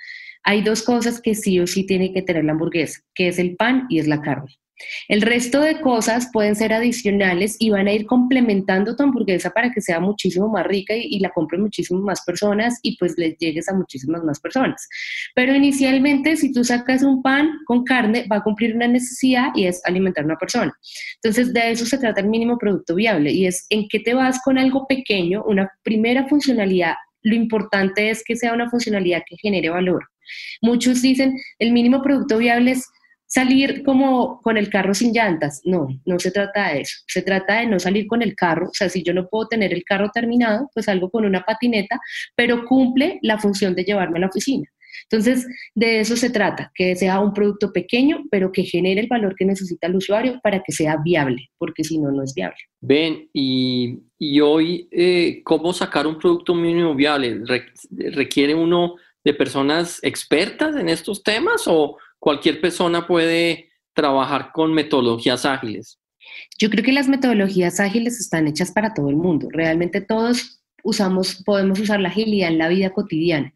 hay 0.45 0.63
dos 0.63 0.83
cosas 0.83 1.21
que 1.21 1.35
sí 1.35 1.59
o 1.59 1.67
sí 1.67 1.85
tiene 1.87 2.13
que 2.13 2.23
tener 2.23 2.45
la 2.45 2.53
hamburguesa, 2.53 3.01
que 3.17 3.27
es 3.27 3.41
el 3.41 3.57
pan 3.57 3.87
y 3.89 3.99
es 3.99 4.07
la 4.07 4.23
carne. 4.23 4.62
El 5.09 5.23
resto 5.23 5.61
de 5.61 5.81
cosas 5.81 6.29
pueden 6.33 6.57
ser 6.57 6.73
adicionales 6.73 7.57
y 7.59 7.71
van 7.71 7.89
a 7.89 7.93
ir 7.93 8.07
complementando 8.07 8.97
tu 8.97 9.03
hamburguesa 9.03 9.51
para 9.51 9.71
que 9.71 9.81
sea 9.81 10.01
muchísimo 10.01 10.49
más 10.49 10.67
rica 10.67 10.95
y, 10.97 11.19
la 11.23 11.31
compren 11.31 11.63
muchísimas 11.63 12.03
más 12.03 12.25
personas 12.25 12.79
y 12.83 12.97
pues 12.99 13.15
les 13.17 13.37
llegues 13.39 13.69
a 13.69 13.75
muchísimas 13.75 14.23
más 14.25 14.41
personas. 14.41 14.89
Pero 15.35 15.55
inicialmente, 15.55 16.37
si 16.37 16.53
tú 16.53 16.65
sacas 16.65 17.03
un 17.03 17.23
pan 17.23 17.51
con 17.67 17.85
carne, 17.85 18.27
va 18.31 18.37
a 18.37 18.43
cumplir 18.43 18.75
una 18.75 18.89
necesidad 18.89 19.49
y 19.55 19.67
es 19.67 19.81
alimentar 19.85 20.25
a 20.25 20.27
una 20.27 20.37
persona. 20.37 20.73
Entonces, 21.23 21.53
de 21.53 21.71
eso 21.71 21.87
se 21.87 21.99
trata 21.99 22.21
el 22.21 22.29
mínimo 22.29 22.59
producto 22.59 22.95
viable 22.95 23.31
y 23.31 23.47
es 23.47 23.67
en 23.71 23.87
qué 23.89 24.01
te 24.01 24.15
vas 24.15 24.41
con 24.45 24.59
algo 24.59 24.87
pequeño, 24.89 25.45
una 25.45 25.71
primera 25.83 26.27
funcionalidad. 26.29 26.95
Lo 27.23 27.37
importante 27.37 28.11
es 28.11 28.25
que 28.25 28.37
sea 28.37 28.53
una 28.53 28.69
funcionalidad 28.69 29.23
que 29.27 29.37
genere 29.37 29.71
valor. 29.71 30.09
Muchos 30.61 31.03
dicen, 31.03 31.37
el 31.59 31.73
mínimo 31.73 32.03
producto 32.03 32.39
viable 32.39 32.73
es 32.73 32.87
salir 33.33 33.83
como 33.83 34.43
con 34.43 34.59
el 34.59 34.69
carro 34.69 34.93
sin 34.93 35.15
llantas. 35.15 35.63
No, 35.65 35.89
no 36.05 36.19
se 36.19 36.31
trata 36.31 36.75
de 36.75 36.83
eso. 36.83 36.99
Se 37.07 37.23
trata 37.23 37.61
de 37.61 37.67
no 37.67 37.79
salir 37.79 38.07
con 38.07 38.21
el 38.21 38.35
carro. 38.37 38.67
O 38.67 38.75
sea, 38.75 38.91
si 38.91 39.03
yo 39.03 39.15
no 39.15 39.27
puedo 39.27 39.49
tener 39.49 39.73
el 39.73 39.85
carro 39.85 40.11
terminado, 40.13 40.69
pues 40.75 40.85
salgo 40.85 41.09
con 41.11 41.25
una 41.25 41.43
patineta, 41.43 41.99
pero 42.37 42.67
cumple 42.67 43.19
la 43.23 43.39
función 43.39 43.75
de 43.75 43.85
llevarme 43.85 44.19
a 44.19 44.21
la 44.21 44.27
oficina. 44.27 44.69
Entonces, 45.05 45.47
de 45.75 46.01
eso 46.01 46.15
se 46.15 46.29
trata, 46.29 46.71
que 46.75 46.95
sea 46.95 47.21
un 47.21 47.33
producto 47.33 47.73
pequeño, 47.73 48.23
pero 48.31 48.53
que 48.53 48.65
genere 48.65 49.01
el 49.01 49.09
valor 49.09 49.35
que 49.35 49.47
necesita 49.47 49.87
el 49.87 49.97
usuario 49.97 50.39
para 50.43 50.63
que 50.63 50.73
sea 50.73 50.99
viable, 51.03 51.49
porque 51.57 51.85
si 51.85 51.99
no, 51.99 52.13
no 52.13 52.23
es 52.23 52.35
viable. 52.35 52.59
Ven, 52.83 53.31
y, 53.33 54.41
hoy, 54.41 54.89
eh, 54.91 55.41
¿cómo 55.43 55.73
sacar 55.73 56.07
un 56.07 56.19
producto 56.19 56.55
mínimo 56.55 56.95
viable? 56.95 57.41
¿Requiere 57.91 58.55
uno 58.55 58.97
de 59.25 59.33
personas 59.33 59.99
expertas 60.03 60.77
en 60.77 60.91
estos 60.91 61.23
temas 61.23 61.67
o, 61.67 61.97
cualquier 62.23 62.61
persona 62.61 63.05
puede 63.05 63.73
trabajar 63.95 64.53
con 64.53 64.73
metodologías 64.73 65.45
ágiles? 65.45 65.99
Yo 66.57 66.71
creo 66.71 66.85
que 66.85 66.93
las 66.93 67.09
metodologías 67.09 67.81
ágiles 67.81 68.21
están 68.21 68.47
hechas 68.47 68.71
para 68.71 68.95
todo 68.95 69.09
el 69.09 69.17
mundo. 69.17 69.49
Realmente 69.51 70.01
todos 70.01 70.63
usamos, 70.85 71.43
podemos 71.45 71.81
usar 71.81 71.99
la 71.99 72.11
agilidad 72.11 72.49
en 72.51 72.59
la 72.59 72.69
vida 72.69 72.91
cotidiana. 72.91 73.53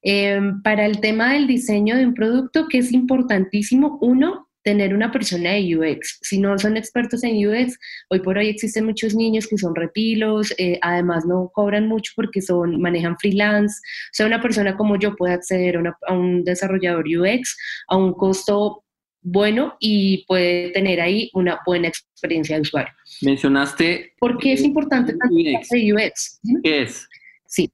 Em, 0.00 0.62
para 0.62 0.86
el 0.86 1.00
tema 1.00 1.34
del 1.34 1.46
diseño 1.46 1.94
de 1.94 2.06
un 2.06 2.14
producto, 2.14 2.68
que 2.68 2.78
es 2.78 2.90
importantísimo, 2.90 3.98
uno, 4.00 4.45
tener 4.66 4.92
una 4.92 5.12
persona 5.12 5.52
de 5.52 5.76
UX. 5.76 6.18
Si 6.22 6.40
no 6.40 6.58
son 6.58 6.76
expertos 6.76 7.22
en 7.22 7.36
UX, 7.36 7.78
hoy 8.10 8.18
por 8.18 8.36
hoy 8.36 8.48
existen 8.48 8.84
muchos 8.84 9.14
niños 9.14 9.46
que 9.46 9.56
son 9.56 9.76
repilos, 9.76 10.52
eh, 10.58 10.76
además 10.82 11.24
no 11.24 11.52
cobran 11.54 11.86
mucho 11.86 12.12
porque 12.16 12.42
son, 12.42 12.80
manejan 12.80 13.16
freelance. 13.16 13.76
O 13.76 14.10
sea, 14.10 14.26
una 14.26 14.42
persona 14.42 14.76
como 14.76 14.98
yo 14.98 15.14
puede 15.14 15.34
acceder 15.34 15.78
a, 16.08 16.12
un 16.12 16.42
desarrollador 16.42 17.04
UX 17.06 17.56
a 17.86 17.96
un 17.96 18.12
costo 18.14 18.82
bueno 19.22 19.76
y 19.78 20.24
puede 20.26 20.70
tener 20.70 21.00
ahí 21.00 21.30
una 21.32 21.60
buena 21.64 21.86
experiencia 21.86 22.56
de 22.56 22.62
usuario. 22.62 22.92
Mencionaste... 23.22 24.14
¿Por 24.18 24.36
qué 24.38 24.54
es 24.54 24.62
importante 24.62 25.14
UX? 25.30 25.68
UX? 25.70 26.40
¿Qué 26.64 26.82
es? 26.82 27.08
Sí. 27.46 27.70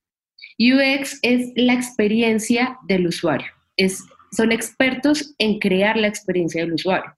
UX 0.58 1.18
es 1.22 1.52
la 1.56 1.72
experiencia 1.72 2.76
del 2.86 3.06
usuario. 3.06 3.48
Es 3.78 4.04
son 4.32 4.50
expertos 4.50 5.34
en 5.38 5.58
crear 5.58 5.96
la 5.96 6.08
experiencia 6.08 6.62
del 6.62 6.74
usuario. 6.74 7.12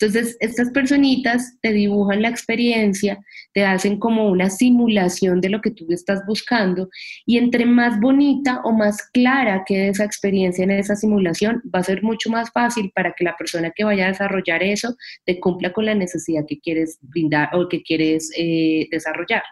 Entonces, 0.00 0.36
estas 0.38 0.70
personitas 0.70 1.58
te 1.60 1.72
dibujan 1.72 2.22
la 2.22 2.28
experiencia, 2.28 3.18
te 3.52 3.64
hacen 3.64 3.98
como 3.98 4.28
una 4.28 4.48
simulación 4.48 5.40
de 5.40 5.48
lo 5.48 5.60
que 5.60 5.72
tú 5.72 5.86
estás 5.90 6.20
buscando 6.26 6.88
y 7.26 7.36
entre 7.36 7.66
más 7.66 7.98
bonita 7.98 8.60
o 8.64 8.72
más 8.72 9.02
clara 9.12 9.64
quede 9.66 9.88
esa 9.88 10.04
experiencia 10.04 10.62
en 10.62 10.70
esa 10.70 10.94
simulación, 10.94 11.62
va 11.74 11.80
a 11.80 11.84
ser 11.84 12.04
mucho 12.04 12.30
más 12.30 12.50
fácil 12.52 12.92
para 12.94 13.12
que 13.16 13.24
la 13.24 13.36
persona 13.36 13.72
que 13.74 13.84
vaya 13.84 14.06
a 14.06 14.08
desarrollar 14.08 14.62
eso 14.62 14.96
te 15.24 15.40
cumpla 15.40 15.72
con 15.72 15.86
la 15.86 15.94
necesidad 15.94 16.44
que 16.46 16.60
quieres 16.60 16.98
brindar 17.02 17.50
o 17.54 17.68
que 17.68 17.82
quieres 17.82 18.30
eh, 18.36 18.86
desarrollar. 18.92 19.42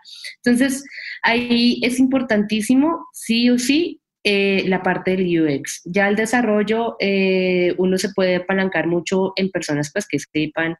Entonces, 0.44 0.84
ahí 1.22 1.80
es 1.82 1.98
importantísimo, 1.98 3.04
sí 3.12 3.50
o 3.50 3.58
sí, 3.58 4.00
eh, 4.28 4.64
la 4.66 4.82
parte 4.82 5.12
del 5.12 5.40
UX. 5.40 5.82
Ya 5.84 6.08
el 6.08 6.16
desarrollo, 6.16 6.96
eh, 6.98 7.72
uno 7.78 7.96
se 7.96 8.08
puede 8.12 8.34
apalancar 8.34 8.88
mucho 8.88 9.32
en 9.36 9.52
personas 9.52 9.92
pues, 9.92 10.08
que 10.08 10.18
sepan. 10.18 10.74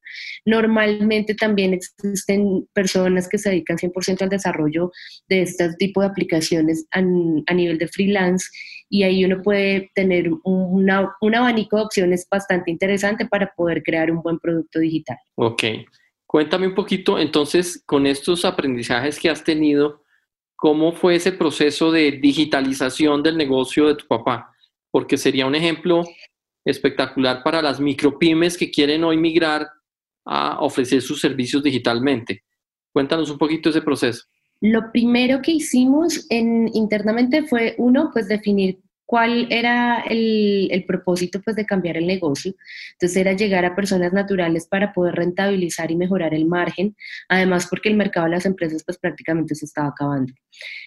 Normalmente 0.44 1.36
también 1.36 1.72
existen 1.72 2.66
personas 2.72 3.28
que 3.28 3.38
se 3.38 3.50
dedican 3.50 3.76
100% 3.76 4.22
al 4.22 4.30
desarrollo 4.30 4.90
de 5.28 5.42
este 5.42 5.72
tipo 5.74 6.00
de 6.00 6.08
aplicaciones 6.08 6.88
a, 6.90 7.02
nivel 7.02 7.78
de 7.78 7.86
freelance 7.86 8.48
y 8.90 9.04
ahí 9.04 9.24
uno 9.24 9.40
puede 9.42 9.92
tener 9.94 10.28
una, 10.42 11.12
un 11.20 11.34
abanico 11.36 11.76
de 11.76 11.82
opciones 11.84 12.26
bastante 12.28 12.72
interesante 12.72 13.26
para 13.26 13.52
poder 13.56 13.84
crear 13.84 14.10
un 14.10 14.22
buen 14.22 14.40
producto 14.40 14.80
digital. 14.80 15.18
Ok. 15.36 15.62
Cuéntame 16.26 16.66
un 16.66 16.74
poquito, 16.74 17.20
entonces, 17.20 17.80
con 17.86 18.08
estos 18.08 18.44
aprendizajes 18.44 19.20
que 19.20 19.30
has 19.30 19.44
tenido, 19.44 20.02
¿Cómo 20.56 20.92
fue 20.92 21.16
ese 21.16 21.32
proceso 21.32 21.92
de 21.92 22.12
digitalización 22.12 23.22
del 23.22 23.36
negocio 23.36 23.88
de 23.88 23.94
tu 23.94 24.06
papá? 24.06 24.52
Porque 24.90 25.18
sería 25.18 25.46
un 25.46 25.54
ejemplo 25.54 26.02
espectacular 26.64 27.42
para 27.42 27.62
las 27.62 27.78
micropymes 27.78 28.56
que 28.56 28.70
quieren 28.70 29.04
hoy 29.04 29.18
migrar 29.18 29.68
a 30.25 30.58
ofrecer 30.60 31.02
sus 31.02 31.20
servicios 31.20 31.62
digitalmente. 31.62 32.42
Cuéntanos 32.92 33.30
un 33.30 33.38
poquito 33.38 33.68
ese 33.70 33.82
proceso. 33.82 34.25
Lo 34.60 34.90
primero 34.90 35.42
que 35.42 35.52
hicimos 35.52 36.26
en, 36.30 36.70
internamente 36.75 37.42
fue, 37.42 37.75
uno, 37.76 38.10
pues 38.12 38.26
definir 38.26 38.80
cuál 39.06 39.46
era 39.50 40.00
el, 40.00 40.68
el, 40.72 40.84
propósito 40.84 41.40
pues, 41.40 41.56
de 41.56 41.64
cambiar 41.64 41.96
el 41.96 42.06
negocio. 42.06 42.52
Entonces 42.92 43.16
era 43.16 43.32
llegar 43.32 43.64
a 43.64 43.76
personas 43.76 44.12
naturales 44.12 44.66
para 44.66 44.92
poder 44.92 45.14
rentabilizar 45.14 45.90
y 45.90 45.96
mejorar 45.96 46.34
el 46.34 46.44
margen, 46.44 46.96
además 47.28 47.68
porque 47.70 47.88
el 47.88 47.96
mercado 47.96 48.26
de 48.26 48.32
las 48.32 48.46
empresas 48.46 48.82
pues 48.84 48.98
prácticamente 48.98 49.54
se 49.54 49.64
estaba 49.64 49.88
acabando. 49.88 50.32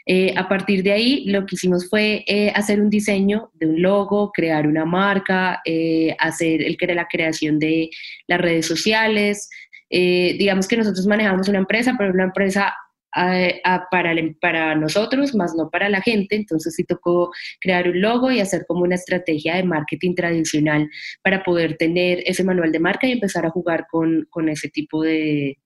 Eh, 0.05 0.33
a 0.35 0.47
partir 0.49 0.83
de 0.83 0.91
ahí 0.91 1.25
lo 1.25 1.45
que 1.45 1.55
hicimos 1.55 1.89
fue 1.89 2.23
eh, 2.27 2.51
hacer 2.53 2.81
un 2.81 2.89
diseño 2.89 3.51
de 3.53 3.67
un 3.67 3.81
logo, 3.81 4.31
crear 4.31 4.67
una 4.67 4.83
marca, 4.83 5.61
eh, 5.65 6.15
hacer 6.19 6.61
el, 6.61 6.77
la 6.79 7.07
creación 7.07 7.57
de 7.57 7.89
las 8.27 8.41
redes 8.41 8.65
sociales. 8.65 9.49
digamos 9.89 10.67
que 10.67 10.77
nosotros 10.77 11.07
manejamos 11.07 11.47
una 11.47 11.59
empresa, 11.59 11.95
pero 11.97 12.13
una 12.13 12.25
empresa 12.25 12.73
para, 13.13 14.15
para 14.41 14.75
nosotros, 14.75 15.35
más 15.35 15.53
no 15.55 15.69
para 15.69 15.89
la 15.89 16.01
gente. 16.01 16.35
Entonces 16.35 16.75
sí 16.75 16.83
tocó 16.83 17.31
crear 17.61 17.89
un 17.89 18.01
logo 18.01 18.31
y 18.31 18.39
hacer 18.39 18.65
como 18.67 18.83
una 18.83 18.95
estrategia 18.95 19.55
de 19.55 19.63
marketing 19.63 20.15
tradicional 20.15 20.89
para 21.23 21.43
poder 21.43 21.77
tener 21.77 22.21
ese 22.25 22.43
manual 22.43 22.71
de 22.71 22.79
marca 22.79 23.07
y 23.07 23.13
empezar 23.13 23.45
a 23.45 23.51
jugar 23.51 23.87
con, 23.89 24.27
con 24.29 24.49
ese 24.49 24.69
tipo 24.69 25.03
de, 25.03 25.57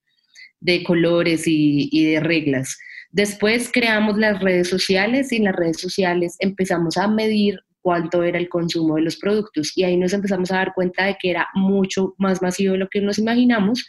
de 0.60 0.84
colores 0.84 1.48
y, 1.48 1.90
y, 1.92 2.06
de 2.06 2.20
reglas. 2.20 2.78
Después 3.12 3.70
creamos 3.72 4.18
las 4.18 4.42
redes 4.42 4.70
sociales 4.70 5.32
y 5.32 5.38
en 5.38 5.46
las 5.46 5.56
redes 5.56 5.80
sociales 5.80 6.36
empezamos 6.40 6.98
a 6.98 7.08
medir 7.08 7.60
cuánto 7.82 8.24
era 8.24 8.40
el 8.40 8.50
consumo 8.50 8.96
de 8.96 9.02
los 9.04 9.18
productos 9.18 9.78
y 9.78 9.84
ahí 9.84 9.98
nos 9.98 10.14
empezamos 10.14 10.52
a 10.52 10.56
dar 10.56 10.74
cuenta 10.74 11.06
de 11.06 11.18
que 11.22 11.30
era 11.30 11.48
mucho 11.54 12.16
más 12.18 12.42
masivo 12.42 12.72
de 12.72 12.80
lo 12.80 12.88
que 12.88 13.02
nos 13.02 13.20
imaginamos. 13.20 13.86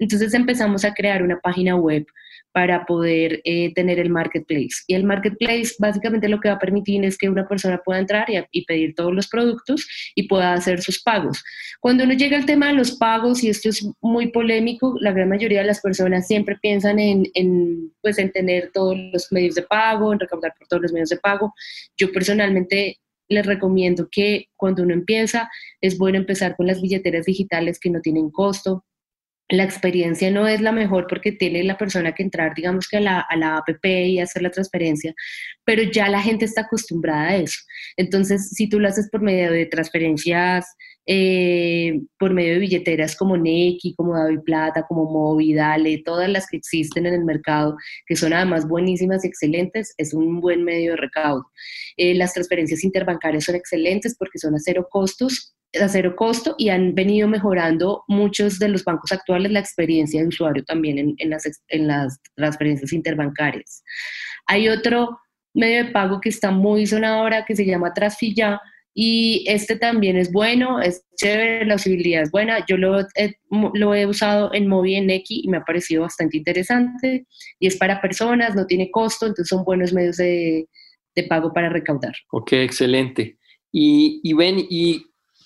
Entonces 0.00 0.34
empezamos 0.34 0.84
a 0.84 0.94
crear 0.94 1.22
una 1.22 1.38
página 1.40 1.76
web 1.76 2.06
para 2.54 2.86
poder 2.86 3.40
eh, 3.42 3.74
tener 3.74 3.98
el 3.98 4.10
marketplace. 4.10 4.84
Y 4.86 4.94
el 4.94 5.02
marketplace 5.02 5.74
básicamente 5.80 6.28
lo 6.28 6.38
que 6.38 6.48
va 6.48 6.54
a 6.54 6.60
permitir 6.60 7.04
es 7.04 7.18
que 7.18 7.28
una 7.28 7.48
persona 7.48 7.82
pueda 7.84 7.98
entrar 7.98 8.28
y, 8.52 8.64
pedir 8.64 8.94
todos 8.94 9.12
los 9.12 9.26
productos 9.26 9.84
y 10.14 10.28
pueda 10.28 10.52
hacer 10.52 10.80
sus 10.80 11.02
pagos. 11.02 11.42
Cuando 11.80 12.04
uno 12.04 12.14
llega 12.14 12.36
al 12.36 12.46
tema 12.46 12.68
de 12.68 12.74
los 12.74 12.92
pagos, 12.92 13.42
y 13.42 13.48
esto 13.48 13.70
es 13.70 13.84
muy 14.00 14.28
polémico, 14.28 14.96
la 15.00 15.10
gran 15.10 15.30
mayoría 15.30 15.62
de 15.62 15.66
las 15.66 15.80
personas 15.80 16.28
siempre 16.28 16.56
piensan 16.62 17.00
en, 17.00 17.24
en, 17.34 17.92
pues, 18.00 18.18
en 18.18 18.30
tener 18.30 18.70
todos 18.72 18.96
los 19.12 19.32
medios 19.32 19.56
de 19.56 19.62
pago, 19.62 20.12
en 20.12 20.20
recaudar 20.20 20.54
por 20.56 20.68
todos 20.68 20.82
los 20.82 20.92
medios 20.92 21.08
de 21.08 21.16
pago. 21.16 21.52
Yo 21.96 22.12
personalmente 22.12 23.00
les 23.28 23.44
recomiendo 23.44 24.08
que 24.08 24.46
cuando 24.54 24.84
uno 24.84 24.94
empieza, 24.94 25.50
es 25.80 25.98
bueno 25.98 26.18
empezar 26.18 26.54
con 26.54 26.68
las 26.68 26.80
billeteras 26.80 27.26
digitales 27.26 27.80
que 27.80 27.90
no 27.90 28.00
tienen 28.00 28.30
costo, 28.30 28.84
la 29.48 29.64
experiencia 29.64 30.30
no 30.30 30.48
es 30.48 30.60
la 30.60 30.72
mejor 30.72 31.06
porque 31.08 31.32
tiene 31.32 31.62
la 31.64 31.76
persona 31.76 32.12
que 32.12 32.22
entrar, 32.22 32.54
digamos 32.54 32.88
que 32.88 32.96
a 32.96 33.00
la, 33.00 33.20
a 33.20 33.36
la 33.36 33.58
app 33.58 33.68
y 33.84 34.18
hacer 34.18 34.42
la 34.42 34.50
transferencia, 34.50 35.14
pero 35.64 35.82
ya 35.82 36.08
la 36.08 36.22
gente 36.22 36.44
está 36.44 36.62
acostumbrada 36.62 37.28
a 37.28 37.36
eso. 37.36 37.58
Entonces, 37.96 38.50
si 38.50 38.68
tú 38.68 38.80
lo 38.80 38.88
haces 38.88 39.08
por 39.10 39.20
medio 39.20 39.52
de 39.52 39.66
transferencias, 39.66 40.66
eh, 41.06 42.00
por 42.18 42.32
medio 42.32 42.54
de 42.54 42.60
billeteras 42.60 43.14
como 43.16 43.36
Neki, 43.36 43.94
como 43.94 44.16
David 44.16 44.40
Plata, 44.44 44.86
como 44.88 45.04
Movi, 45.04 45.52
Dale, 45.52 46.02
todas 46.02 46.30
las 46.30 46.46
que 46.46 46.56
existen 46.56 47.04
en 47.04 47.12
el 47.14 47.24
mercado, 47.24 47.76
que 48.06 48.16
son 48.16 48.32
además 48.32 48.66
buenísimas 48.66 49.24
y 49.24 49.28
excelentes, 49.28 49.94
es 49.98 50.14
un 50.14 50.40
buen 50.40 50.64
medio 50.64 50.92
de 50.92 50.96
recaudo. 50.96 51.44
Eh, 51.98 52.14
las 52.14 52.32
transferencias 52.32 52.82
interbancarias 52.84 53.44
son 53.44 53.56
excelentes 53.56 54.16
porque 54.18 54.38
son 54.38 54.54
a 54.54 54.58
cero 54.58 54.88
costos 54.90 55.54
a 55.80 55.88
cero 55.88 56.14
costo 56.16 56.54
y 56.58 56.68
han 56.68 56.94
venido 56.94 57.28
mejorando 57.28 58.04
muchos 58.08 58.58
de 58.58 58.68
los 58.68 58.84
bancos 58.84 59.12
actuales 59.12 59.50
la 59.52 59.60
experiencia 59.60 60.20
de 60.20 60.28
usuario 60.28 60.64
también 60.64 61.14
en, 61.18 61.30
las, 61.30 61.44
en 61.68 61.86
las 61.86 62.20
transferencias 62.34 62.92
interbancarias. 62.92 63.82
Hay 64.46 64.68
otro 64.68 65.18
medio 65.54 65.84
de 65.84 65.90
pago 65.90 66.20
que 66.20 66.28
está 66.28 66.50
muy 66.50 66.86
sonado 66.86 67.20
ahora 67.20 67.44
que 67.44 67.56
se 67.56 67.64
llama 67.64 67.94
Trasfilla 67.94 68.60
y 68.96 69.44
este 69.48 69.76
también 69.76 70.16
es 70.16 70.30
bueno, 70.30 70.80
es 70.80 71.04
chévere, 71.16 71.64
la 71.64 71.74
usabilidad 71.74 72.22
es 72.22 72.30
buena. 72.30 72.64
Yo 72.68 72.76
lo, 72.76 73.00
he, 73.00 73.34
lo 73.74 73.94
he 73.94 74.06
usado 74.06 74.54
en 74.54 74.68
Movi 74.68 74.94
en 74.94 75.10
X 75.10 75.40
y 75.42 75.48
me 75.48 75.56
ha 75.56 75.64
parecido 75.64 76.02
bastante 76.02 76.36
interesante 76.36 77.26
y 77.58 77.66
es 77.66 77.76
para 77.76 78.00
personas, 78.00 78.54
no 78.54 78.66
tiene 78.66 78.90
costo, 78.92 79.26
entonces 79.26 79.48
son 79.48 79.64
buenos 79.64 79.92
medios 79.92 80.16
de, 80.16 80.68
de 81.16 81.22
pago 81.24 81.52
para 81.52 81.68
recaudar. 81.68 82.14
Ok, 82.30 82.52
excelente. 82.52 83.38
Y, 83.72 84.20
y 84.22 84.32
ven, 84.34 84.64
y 84.70 85.04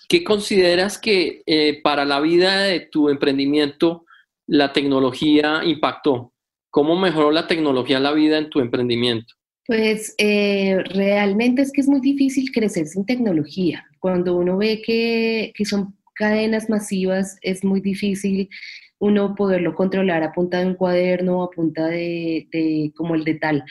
¿Qué 0.08 0.24
consideras 0.24 0.96
que 0.98 1.42
eh, 1.44 1.82
para 1.82 2.06
la 2.06 2.20
vida 2.20 2.62
de 2.62 2.80
tu 2.80 3.10
emprendimiento 3.10 4.06
la 4.46 4.72
tecnología 4.72 5.60
impactó? 5.64 6.32
¿Cómo 6.70 6.96
mejoró 6.96 7.30
la 7.30 7.46
tecnología 7.46 8.00
la 8.00 8.12
vida 8.12 8.38
en 8.38 8.48
tu 8.48 8.60
emprendimiento? 8.60 9.34
Pues 9.66 10.14
eh, 10.16 10.78
realmente 10.94 11.60
es 11.60 11.72
que 11.72 11.82
es 11.82 11.88
muy 11.88 12.00
difícil 12.00 12.50
crecer 12.52 12.86
sin 12.86 13.04
tecnología. 13.04 13.84
Cuando 14.00 14.34
uno 14.34 14.56
ve 14.56 14.80
que, 14.80 15.52
que 15.54 15.66
son 15.66 15.94
cadenas 16.14 16.70
masivas, 16.70 17.36
es 17.42 17.62
muy 17.62 17.82
difícil 17.82 18.48
uno 18.98 19.34
poderlo 19.34 19.74
controlar 19.74 20.22
a 20.22 20.32
punta 20.32 20.60
de 20.60 20.66
un 20.66 20.74
cuaderno, 20.74 21.42
a 21.42 21.50
punta 21.50 21.86
de, 21.86 22.48
de 22.50 22.92
como 22.96 23.14
el 23.14 23.24
de 23.24 23.34
tal. 23.34 23.62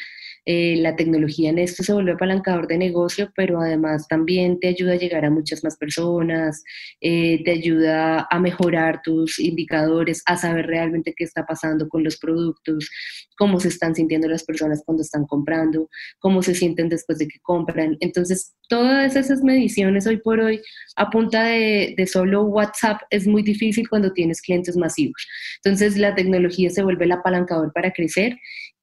Eh, 0.49 0.77
la 0.77 0.95
tecnología 0.95 1.49
en 1.49 1.59
esto 1.59 1.83
se 1.83 1.91
vuelve 1.91 2.13
apalancador 2.13 2.67
de 2.67 2.77
negocio, 2.77 3.29
pero 3.35 3.59
además 3.59 4.07
también 4.07 4.61
te 4.61 4.69
ayuda 4.69 4.93
a 4.93 4.95
llegar 4.95 5.25
a 5.25 5.29
muchas 5.29 5.61
más 5.61 5.75
personas, 5.75 6.63
eh, 7.01 7.43
te 7.43 7.51
ayuda 7.51 8.25
a 8.31 8.39
mejorar 8.39 9.01
tus 9.03 9.39
indicadores, 9.39 10.23
a 10.25 10.37
saber 10.37 10.67
realmente 10.67 11.13
qué 11.17 11.25
está 11.25 11.45
pasando 11.45 11.89
con 11.89 12.01
los 12.01 12.15
productos, 12.17 12.89
cómo 13.37 13.59
se 13.59 13.67
están 13.67 13.93
sintiendo 13.93 14.29
las 14.29 14.45
personas 14.45 14.83
cuando 14.85 15.03
están 15.03 15.25
comprando, 15.25 15.89
cómo 16.19 16.41
se 16.41 16.55
sienten 16.55 16.87
después 16.87 17.17
de 17.17 17.27
que 17.27 17.39
compran. 17.41 17.97
Entonces, 17.99 18.55
todas 18.69 19.17
esas 19.17 19.43
mediciones 19.43 20.07
hoy 20.07 20.15
por 20.15 20.39
hoy 20.39 20.61
a 20.95 21.09
punta 21.09 21.43
de, 21.43 21.93
de 21.97 22.07
solo 22.07 22.43
WhatsApp 22.43 23.01
es 23.09 23.27
muy 23.27 23.43
difícil 23.43 23.89
cuando 23.89 24.13
tienes 24.13 24.41
clientes 24.41 24.77
masivos. 24.77 25.27
Entonces, 25.61 25.97
la 25.97 26.15
tecnología 26.15 26.69
se 26.69 26.83
vuelve 26.83 27.03
el 27.03 27.11
apalancador 27.11 27.73
para 27.73 27.91
crecer 27.91 28.37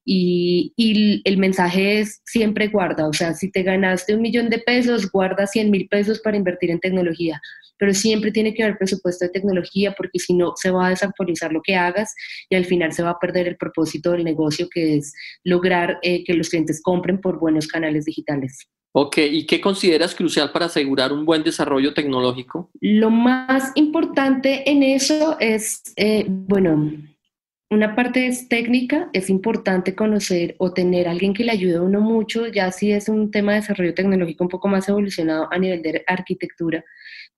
y, 0.05 1.23
el 1.25 1.39
mensaje 1.39 2.01
es 2.01 2.21
siempre 2.25 2.69
guarda, 2.69 3.09
o 3.09 3.13
sea, 3.13 3.35
si 3.35 3.51
te 3.51 3.63
ganaste 3.63 4.15
un 4.15 4.23
millón 4.23 4.51
de 4.51 4.59
pesos, 4.59 5.11
guarda 5.11 5.47
100 5.47 5.71
mil 5.71 5.89
pesos 5.89 6.21
para 6.21 6.37
invertir 6.37 6.71
en 6.71 6.81
tecnología, 6.81 7.41
pero 7.79 7.95
siempre 7.95 8.31
tiene 8.31 8.55
que 8.55 8.63
haber 8.63 8.79
presupuesto 8.79 9.25
de 9.25 9.31
tecnología 9.31 9.95
porque 9.97 10.19
si 10.19 10.35
no 10.35 10.53
se 10.57 10.71
va 10.71 10.87
a 10.87 10.91
desactualizar 10.91 11.53
lo 11.53 11.63
que 11.63 11.77
hagas 11.77 12.15
y 12.49 12.57
al 12.57 12.65
final 12.65 12.93
se 12.93 13.03
va 13.03 13.11
a 13.11 13.19
perder 13.19 13.49
el 13.49 13.57
propósito 13.57 14.13
del 14.13 14.25
negocio 14.25 14.69
que 14.71 14.97
es 14.97 15.13
lograr 15.43 15.99
eh, 16.03 16.25
que 16.25 16.35
los 16.35 16.51
clientes 16.51 16.81
compren 16.83 17.21
por 17.21 17.39
buenos 17.39 17.67
canales 17.67 18.05
digitales. 18.05 18.69
Ok, 18.97 19.19
¿y 19.19 19.45
qué 19.45 19.61
consideras 19.61 20.15
crucial 20.15 20.53
para 20.53 20.67
asegurar 20.67 21.13
un 21.13 21.25
buen 21.25 21.43
desarrollo 21.43 21.93
tecnológico? 21.95 22.71
Lo 22.81 23.11
más 23.11 23.73
importante 23.75 24.71
en 24.71 24.85
eso 24.85 25.37
es, 25.41 25.83
eh, 25.97 26.27
bueno, 26.29 26.93
una 27.71 27.97
parte 27.97 28.27
es 28.27 28.49
técnica, 28.49 29.11
es 29.13 29.31
importante 29.31 29.95
conocer 29.95 30.55
o 30.59 30.73
tener 30.73 31.09
a 31.09 31.11
alguien 31.11 31.35
que 31.35 31.45
le 31.45 31.53
ayude 31.53 31.77
a 31.77 31.83
uno 31.83 32.01
mucho, 32.01 32.47
ya 32.47 32.71
si 32.71 32.93
es 32.93 33.09
un 33.09 33.31
tema 33.31 33.53
de 33.53 33.61
desarrollo 33.61 33.95
tecnológico 33.95 34.45
un 34.45 34.51
poco 34.51 34.69
más 34.69 34.89
evolucionado 34.89 35.49
a 35.51 35.59
nivel 35.59 35.83
de 35.83 36.05
arquitectura, 36.07 36.85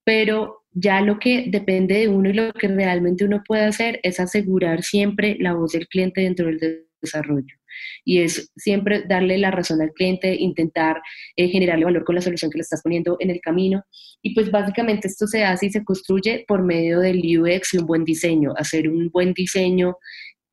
pero 0.05 0.65
ya 0.73 1.01
lo 1.01 1.19
que 1.19 1.47
depende 1.49 1.99
de 1.99 2.09
uno 2.09 2.29
y 2.29 2.35
lo 2.35 2.53
que 2.53 2.69
realmente 2.69 3.25
uno 3.25 3.43
puede 3.47 3.65
hacer 3.65 4.01
es 4.03 4.21
asegurar 4.21 4.83
siempre 4.83 5.37
la 5.41 5.55
voz 5.55 5.73
del 5.73 5.89
cliente 5.89 6.21
dentro 6.21 6.47
del 6.47 6.87
desarrollo 7.01 7.57
y 8.05 8.21
es 8.21 8.51
siempre 8.57 9.05
darle 9.09 9.39
la 9.39 9.51
razón 9.51 9.81
al 9.83 9.93
cliente, 9.93 10.35
intentar 10.35 11.01
eh, 11.37 11.49
generarle 11.49 11.85
valor 11.85 12.05
con 12.05 12.15
la 12.15 12.23
solución 12.23 12.51
que 12.51 12.59
le 12.59 12.63
estás 12.63 12.83
poniendo 12.83 13.17
en 13.21 13.31
el 13.31 13.41
camino. 13.41 13.85
Y 14.23 14.35
pues 14.35 14.51
básicamente 14.51 15.09
esto 15.09 15.27
se 15.27 15.45
hace 15.45 15.67
y 15.67 15.71
se 15.71 15.85
construye 15.85 16.45
por 16.47 16.63
medio 16.63 17.01
del 17.01 17.19
UX 17.19 17.75
y 17.75 17.79
un 17.79 17.87
buen 17.87 18.05
diseño. 18.05 18.53
Hacer 18.57 18.89
un 18.89 19.11
buen 19.11 19.33
diseño 19.33 19.97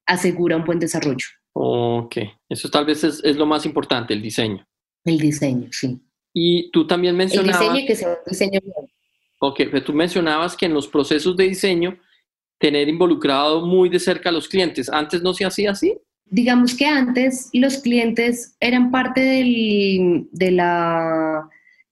asegura 0.05 0.57
un 0.57 0.65
buen 0.65 0.79
desarrollo. 0.79 1.25
Ok, 1.53 2.17
eso 2.49 2.69
tal 2.69 2.85
vez 2.85 3.03
es, 3.03 3.21
es 3.23 3.35
lo 3.35 3.45
más 3.45 3.65
importante, 3.65 4.13
el 4.13 4.21
diseño. 4.21 4.65
El 5.05 5.19
diseño, 5.19 5.69
sí. 5.71 5.99
Y 6.33 6.71
tú 6.71 6.87
también 6.87 7.15
mencionabas... 7.15 7.61
El 7.61 7.67
diseño 7.67 7.87
que 7.87 7.95
sea 7.95 8.09
un 8.09 8.15
diseño 8.27 8.59
Ok, 9.39 9.57
pero 9.69 9.83
tú 9.83 9.93
mencionabas 9.93 10.55
que 10.55 10.65
en 10.65 10.73
los 10.73 10.87
procesos 10.87 11.35
de 11.35 11.43
diseño 11.43 11.99
tener 12.57 12.87
involucrado 12.87 13.65
muy 13.65 13.89
de 13.89 13.99
cerca 13.99 14.29
a 14.29 14.31
los 14.31 14.47
clientes. 14.47 14.89
¿Antes 14.89 15.21
no 15.21 15.33
se 15.33 15.43
hacía 15.43 15.71
así? 15.71 15.97
Digamos 16.25 16.75
que 16.75 16.85
antes 16.85 17.49
los 17.53 17.77
clientes 17.77 18.55
eran 18.59 18.91
parte 18.91 19.21
de, 19.21 20.51
la, 20.51 21.47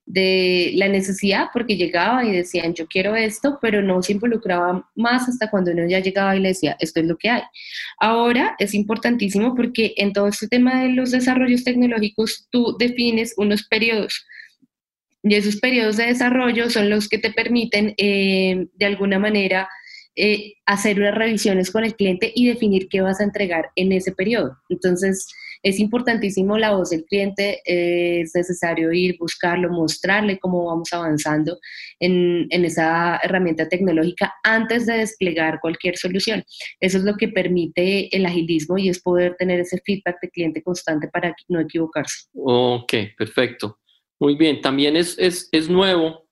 de 0.06 0.72
la 0.76 0.88
necesidad 0.88 1.50
porque 1.54 1.78
llegaban 1.78 2.28
y 2.28 2.32
decían 2.32 2.74
yo 2.74 2.88
quiero 2.88 3.16
esto, 3.16 3.60
pero 3.62 3.82
no 3.82 4.02
se 4.02 4.14
involucraba 4.14 4.90
más 4.96 5.30
hasta 5.30 5.50
cuando 5.50 5.72
uno 5.72 5.88
ya 5.88 6.00
llegaba 6.00 6.36
y 6.36 6.40
le 6.40 6.50
decía 6.50 6.76
esto 6.80 7.00
es 7.00 7.06
lo 7.06 7.18
que 7.18 7.30
hay. 7.30 7.44
Ahora 8.00 8.56
es 8.58 8.74
importantísimo 8.74 9.56
porque 9.56 9.94
en 9.98 10.12
todo 10.14 10.28
este 10.28 10.48
tema 10.48 10.84
de 10.84 10.90
los 10.90 11.12
desarrollos 11.12 11.64
tecnológicos 11.64 12.48
tú 12.50 12.76
defines 12.80 13.34
unos 13.38 13.68
periodos. 13.68 14.26
Y 15.24 15.36
esos 15.36 15.58
periodos 15.58 15.98
de 15.98 16.08
desarrollo 16.08 16.70
son 16.72 16.90
los 16.90 17.08
que 17.08 17.20
te 17.20 17.32
permiten, 17.32 17.94
eh, 17.98 18.66
de 18.74 18.86
alguna 18.86 19.20
manera, 19.20 19.70
eh, 20.16 20.54
hacer 20.66 21.00
unas 21.00 21.16
revisiones 21.16 21.72
con 21.72 21.84
el 21.84 21.96
cliente 21.96 22.32
y 22.36 22.48
definir 22.48 22.88
qué 22.90 23.02
vas 23.02 23.22
a 23.22 23.24
entregar 23.24 23.70
en 23.76 23.92
ese 23.92 24.12
periodo. 24.12 24.58
Entonces, 24.70 25.28
es 25.64 25.80
importantísimo 25.80 26.58
la 26.58 26.76
voz 26.76 26.90
del 26.90 27.06
cliente, 27.06 27.62
es 27.66 28.32
necesario 28.34 28.92
ir, 28.92 29.16
buscarlo, 29.20 29.70
mostrarle 29.70 30.40
cómo 30.40 30.66
vamos 30.66 30.92
avanzando 30.92 31.60
en, 32.00 32.48
en, 32.50 32.66
esa 32.66 33.20
herramienta 33.24 33.70
tecnológica 33.70 34.34
antes 34.44 34.88
de 34.88 34.98
desplegar 34.98 35.60
cualquier 35.62 35.98
solución. 35.98 36.44
Eso 36.80 36.98
es 36.98 37.04
lo 37.04 37.16
que 37.16 37.28
permite 37.28 38.16
el 38.16 38.26
agilismo 38.26 38.78
y 38.78 38.90
es 38.90 39.00
poder 39.02 39.36
tener 39.38 39.60
ese 39.60 39.80
feedback 39.86 40.18
de 40.22 40.30
cliente 40.30 40.64
constante 40.64 41.08
para 41.10 41.36
no 41.48 41.60
equivocarse. 41.60 42.28
Ok, 42.34 42.94
perfecto. 43.18 43.78
Muy 44.20 44.36
bien, 44.36 44.62
también 44.62 44.96
es, 44.96 45.18
es, 45.20 45.48
es 45.52 45.70
nuevo 45.70 46.28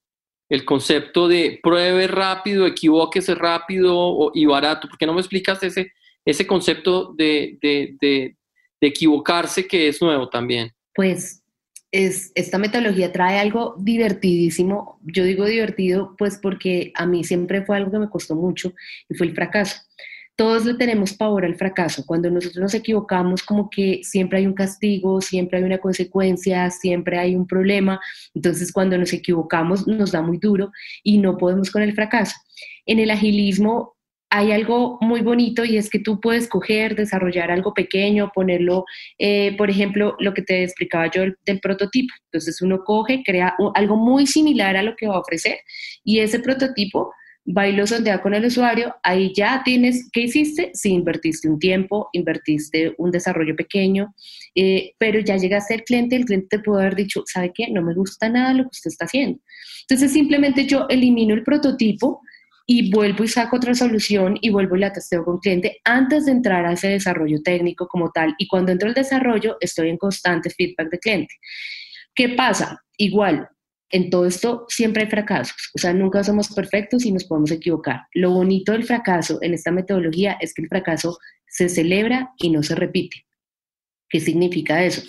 el 0.49 0.65
concepto 0.65 1.27
de 1.27 1.59
pruebe 1.61 2.07
rápido, 2.07 2.65
equivóquese 2.65 3.35
rápido 3.35 4.31
y 4.33 4.45
barato. 4.45 4.87
¿Por 4.89 4.97
qué 4.97 5.05
no 5.05 5.13
me 5.13 5.21
explicas 5.21 5.61
ese, 5.63 5.93
ese 6.25 6.47
concepto 6.47 7.13
de, 7.13 7.57
de, 7.61 8.35
equivocarse 8.81 9.67
que 9.67 9.87
es 9.87 10.01
nuevo 10.01 10.27
también? 10.29 10.71
Pues 10.95 11.43
es, 11.91 12.31
esta 12.33 12.57
metodología 12.57 13.11
trae 13.11 13.37
algo 13.39 13.75
divertidísimo. 13.77 14.99
Yo 15.03 15.23
digo 15.23 15.45
divertido 15.45 16.15
pues 16.17 16.39
porque 16.41 16.91
a 16.95 17.05
mí 17.05 17.23
siempre 17.23 17.63
fue 17.63 17.77
algo 17.77 17.91
que 17.91 17.99
me 17.99 18.09
costó 18.09 18.35
mucho 18.35 18.73
y 19.07 19.15
fue 19.15 19.27
el 19.27 19.35
fracaso 19.35 19.77
todos 20.39 20.63
le 20.63 20.75
tenemos 20.75 21.13
pavor 21.15 21.43
al 21.43 21.57
fracaso. 21.57 22.05
Cuando 22.05 22.31
nosotros 22.31 22.61
nos 22.61 22.73
equivocamos, 22.73 23.43
como 23.43 23.69
que 23.69 23.99
siempre 24.03 24.37
hay 24.37 24.47
un 24.47 24.53
castigo, 24.53 25.19
siempre 25.19 25.57
hay 25.57 25.65
una 25.65 25.79
consecuencia, 25.79 26.69
siempre 26.69 27.19
hay 27.19 27.35
un 27.35 27.45
problema. 27.45 27.99
Entonces, 28.33 28.71
cuando 28.71 28.97
nos 28.97 29.11
equivocamos, 29.11 29.85
nos 29.85 30.13
da 30.13 30.21
muy 30.21 30.37
duro 30.37 30.71
y 31.03 31.17
no 31.17 31.35
podemos 31.35 31.69
con 31.69 31.81
el 31.81 31.93
fracaso. 31.93 32.35
En 32.85 32.99
el 32.99 33.11
agilismo 33.11 33.97
hay 34.29 34.53
algo 34.53 34.97
muy 35.01 35.19
bonito 35.19 35.65
y 35.65 35.75
es 35.75 35.89
que 35.89 35.99
tú 35.99 36.21
puedes 36.21 36.47
coger, 36.47 36.95
desarrollar 36.95 37.51
algo 37.51 37.73
pequeño, 37.73 38.31
ponerlo, 38.33 38.85
eh, 39.17 39.57
por 39.57 39.69
ejemplo, 39.69 40.15
lo 40.19 40.33
que 40.33 40.43
te 40.43 40.63
explicaba 40.63 41.11
yo 41.11 41.23
del, 41.23 41.59
prototipo. 41.59 42.13
Entonces 42.31 42.61
uno 42.61 42.85
coge, 42.85 43.23
crea 43.25 43.57
algo 43.73 43.97
muy 43.97 44.25
similar 44.25 44.77
a 44.77 44.83
lo 44.83 44.95
que 44.95 45.05
va 45.05 45.15
a 45.15 45.19
ofrecer 45.19 45.57
y 46.05 46.19
ese 46.19 46.39
prototipo 46.39 47.11
va 47.55 47.67
y 47.67 47.73
lo 47.73 47.87
sondea 47.87 48.21
con 48.21 48.33
el 48.33 48.45
usuario, 48.45 48.95
ahí 49.03 49.33
ya 49.35 49.61
tienes, 49.63 50.09
¿qué 50.11 50.21
hiciste? 50.21 50.71
Si 50.73 50.89
invertiste 50.89 51.49
un 51.49 51.59
tiempo, 51.59 52.09
invertiste 52.13 52.93
un 52.97 53.11
desarrollo 53.11 53.55
pequeño, 53.55 54.13
eh, 54.55 54.93
pero 54.97 55.19
ya 55.19 55.37
llegaste 55.37 55.73
al 55.73 55.83
cliente, 55.83 56.15
el 56.15 56.25
cliente 56.25 56.57
te 56.57 56.59
puede 56.59 56.81
haber 56.81 56.95
dicho, 56.95 57.23
¿sabe 57.25 57.51
qué? 57.53 57.69
No 57.69 57.81
me 57.81 57.93
gusta 57.93 58.29
nada 58.29 58.53
lo 58.53 58.63
que 58.63 58.69
usted 58.73 58.89
está 58.89 59.05
haciendo. 59.05 59.39
Entonces 59.81 60.11
simplemente 60.11 60.65
yo 60.65 60.85
elimino 60.89 61.33
el 61.33 61.43
prototipo 61.43 62.21
y 62.67 62.91
vuelvo 62.91 63.23
y 63.23 63.27
saco 63.27 63.57
otra 63.57 63.73
solución 63.73 64.37
y 64.41 64.51
vuelvo 64.51 64.75
y 64.75 64.81
la 64.81 64.93
testeo 64.93 65.25
con 65.25 65.39
cliente 65.39 65.79
antes 65.83 66.25
de 66.25 66.33
entrar 66.33 66.67
a 66.67 66.73
ese 66.73 66.89
desarrollo 66.89 67.41
técnico 67.43 67.87
como 67.87 68.11
tal. 68.11 68.35
Y 68.37 68.47
cuando 68.47 68.71
entro 68.71 68.89
al 68.89 68.93
desarrollo, 68.93 69.57
estoy 69.59 69.89
en 69.89 69.97
constante 69.97 70.51
feedback 70.51 70.91
de 70.91 70.99
cliente. 70.99 71.33
¿Qué 72.13 72.29
pasa? 72.29 72.79
Igual, 72.95 73.49
en 73.91 74.09
todo 74.09 74.25
esto 74.25 74.65
siempre 74.69 75.03
hay 75.03 75.09
fracasos, 75.09 75.71
o 75.75 75.79
sea, 75.79 75.93
nunca 75.93 76.23
somos 76.23 76.49
perfectos 76.49 77.05
y 77.05 77.11
nos 77.11 77.25
podemos 77.25 77.51
equivocar. 77.51 78.01
Lo 78.13 78.31
bonito 78.31 78.71
del 78.71 78.83
fracaso 78.83 79.39
en 79.41 79.53
esta 79.53 79.71
metodología 79.71 80.37
es 80.41 80.53
que 80.53 80.61
el 80.61 80.69
fracaso 80.69 81.17
se 81.47 81.69
celebra 81.69 82.31
y 82.37 82.49
no 82.49 82.63
se 82.63 82.75
repite. 82.75 83.25
¿Qué 84.09 84.19
significa 84.19 84.83
eso? 84.83 85.01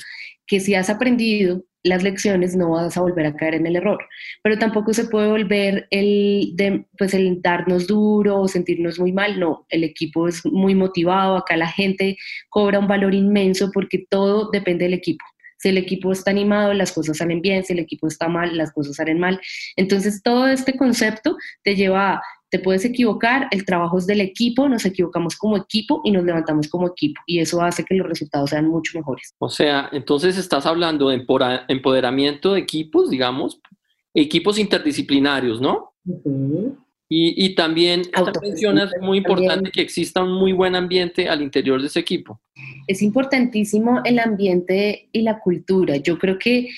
Que 0.46 0.60
si 0.60 0.74
has 0.74 0.90
aprendido 0.90 1.64
las 1.82 2.02
lecciones 2.02 2.56
no 2.56 2.72
vas 2.72 2.96
a 2.96 3.00
volver 3.00 3.26
a 3.26 3.34
caer 3.34 3.54
en 3.54 3.66
el 3.66 3.76
error, 3.76 3.98
pero 4.42 4.58
tampoco 4.58 4.92
se 4.92 5.04
puede 5.04 5.28
volver 5.28 5.86
el, 5.90 6.54
pues 6.98 7.14
el 7.14 7.40
darnos 7.40 7.86
duro 7.86 8.40
o 8.40 8.48
sentirnos 8.48 8.98
muy 8.98 9.12
mal, 9.12 9.40
no, 9.40 9.66
el 9.70 9.84
equipo 9.84 10.28
es 10.28 10.44
muy 10.44 10.74
motivado, 10.74 11.36
acá 11.36 11.56
la 11.56 11.68
gente 11.68 12.16
cobra 12.50 12.78
un 12.78 12.88
valor 12.88 13.14
inmenso 13.14 13.70
porque 13.72 14.04
todo 14.08 14.50
depende 14.50 14.84
del 14.84 14.94
equipo. 14.94 15.24
Si 15.60 15.68
el 15.68 15.78
equipo 15.78 16.10
está 16.10 16.30
animado, 16.30 16.72
las 16.72 16.92
cosas 16.92 17.18
salen 17.18 17.42
bien, 17.42 17.64
si 17.64 17.74
el 17.74 17.78
equipo 17.78 18.06
está 18.06 18.28
mal, 18.28 18.56
las 18.56 18.72
cosas 18.72 18.96
salen 18.96 19.20
mal. 19.20 19.40
Entonces, 19.76 20.22
todo 20.22 20.48
este 20.48 20.76
concepto 20.76 21.36
te 21.62 21.76
lleva 21.76 22.14
a 22.14 22.22
te 22.50 22.58
puedes 22.58 22.84
equivocar, 22.84 23.46
el 23.52 23.64
trabajo 23.64 23.98
es 23.98 24.06
del 24.06 24.20
equipo, 24.20 24.68
nos 24.68 24.84
equivocamos 24.84 25.36
como 25.36 25.56
equipo 25.56 26.00
y 26.04 26.10
nos 26.10 26.24
levantamos 26.24 26.68
como 26.68 26.88
equipo 26.88 27.20
y 27.24 27.38
eso 27.38 27.62
hace 27.62 27.84
que 27.84 27.94
los 27.94 28.08
resultados 28.08 28.50
sean 28.50 28.66
mucho 28.66 28.98
mejores. 28.98 29.34
O 29.38 29.48
sea, 29.48 29.88
entonces 29.92 30.36
estás 30.36 30.66
hablando 30.66 31.10
de 31.10 31.24
empoderamiento 31.68 32.54
de 32.54 32.60
equipos, 32.60 33.08
digamos, 33.08 33.60
equipos 34.14 34.58
interdisciplinarios, 34.58 35.60
¿no? 35.60 35.92
Y, 37.12 37.44
y, 37.44 37.56
también 37.56 38.02
mencionas 38.40 38.92
muy 39.00 39.18
importante 39.18 39.72
que 39.72 39.80
exista 39.80 40.22
un 40.22 40.32
muy 40.32 40.52
buen 40.52 40.76
ambiente 40.76 41.28
al 41.28 41.42
interior 41.42 41.80
de 41.80 41.88
ese 41.88 41.98
equipo. 41.98 42.40
Es 42.86 43.02
importantísimo 43.02 44.00
el 44.04 44.20
ambiente 44.20 45.08
y 45.10 45.22
la 45.22 45.40
cultura. 45.40 45.96
Yo 45.96 46.20
creo 46.20 46.38
que 46.38 46.68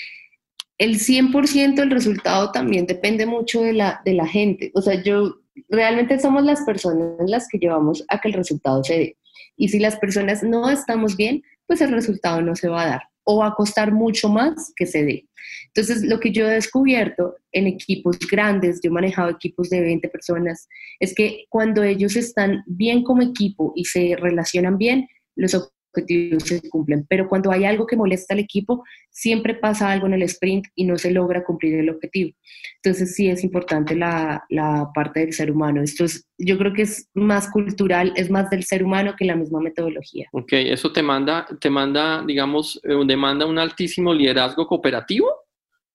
el 0.79 0.99
100% 0.99 1.75
del 1.75 1.91
resultado 1.91 2.51
también 2.51 2.87
depende 2.87 3.27
mucho 3.27 3.61
de 3.61 3.75
la, 3.75 4.01
de 4.07 4.15
la 4.15 4.27
gente. 4.27 4.73
O 4.75 4.81
sea, 4.81 5.03
yo 5.03 5.37
realmente 5.69 6.19
somos 6.19 6.45
las 6.45 6.63
personas 6.63 7.29
las 7.29 7.47
que 7.47 7.59
llevamos 7.59 8.03
a 8.09 8.19
que 8.19 8.29
el 8.29 8.35
resultado 8.35 8.83
se 8.83 8.99
dé. 8.99 9.17
Y 9.59 9.69
si 9.69 9.81
las 9.81 9.97
personas 9.97 10.43
no 10.43 10.71
estamos 10.71 11.15
bien, 11.15 11.43
pues 11.67 11.83
el 11.83 11.93
resultado 11.93 12.41
no 12.41 12.57
se 12.57 12.69
va 12.69 12.85
a 12.85 12.89
dar 12.89 13.12
o 13.25 13.39
va 13.39 13.49
a 13.49 13.55
costar 13.55 13.93
mucho 13.93 14.29
más 14.29 14.73
que 14.77 14.87
se 14.87 15.05
dé. 15.05 15.29
Entonces, 15.75 16.03
lo 16.03 16.21
que 16.21 16.33
yo 16.33 16.47
he 16.47 16.55
descubierto 16.55 17.37
en 17.53 17.67
equipos 17.67 18.19
grandes, 18.19 18.81
yo 18.83 18.91
he 18.91 18.95
manejado 18.95 19.31
equipos 19.31 19.71
de 19.71 19.81
20 19.81 20.09
personas, 20.09 20.69
es 21.01 21.15
que 21.15 21.47
cuando 21.49 21.83
ellos 21.83 22.17
están 22.17 22.63
bien 22.67 23.03
como 23.03 23.23
equipo 23.23 23.73
y 23.75 23.85
se 23.87 24.17
relacionan 24.17 24.77
bien, 24.77 25.09
los 25.35 25.73
objetivos 25.93 26.43
se 26.45 26.69
cumplen. 26.69 27.07
Pero 27.09 27.29
cuando 27.29 27.51
hay 27.51 27.65
algo 27.65 27.87
que 27.87 27.97
molesta 27.97 28.35
al 28.35 28.41
equipo, 28.41 28.85
siempre 29.11 29.55
pasa 29.55 29.91
algo 29.91 30.07
en 30.07 30.15
el 30.15 30.23
sprint 30.23 30.67
y 30.75 30.85
no 30.85 30.97
se 30.97 31.11
logra 31.11 31.45
cumplir 31.45 31.75
el 31.75 31.91
objetivo. 31.91 32.33
Entonces 32.77 33.15
sí 33.15 33.29
es 33.29 33.45
importante 33.45 33.95
la, 33.95 34.45
la 34.49 34.91
parte 34.95 35.21
del 35.21 35.33
ser 35.33 35.51
humano. 35.51 35.83
Esto 35.83 36.05
es, 36.05 36.27
yo 36.39 36.59
creo 36.59 36.73
que 36.73 36.83
es 36.83 37.09
más 37.15 37.51
cultural, 37.51 38.13
es 38.17 38.31
más 38.31 38.51
del 38.51 38.65
ser 38.65 38.85
humano 38.85 39.15
que 39.17 39.25
la 39.25 39.37
misma 39.37 39.61
metodología. 39.61 40.29
Ok, 40.33 40.53
eso 40.53 40.93
te 40.93 41.03
manda, 41.03 41.47
te 41.61 41.71
manda 41.71 42.23
digamos, 42.27 42.81
eh, 42.85 42.95
demanda 43.07 43.47
un 43.47 43.59
altísimo 43.59 44.13
liderazgo 44.13 44.67
cooperativo. 44.67 45.31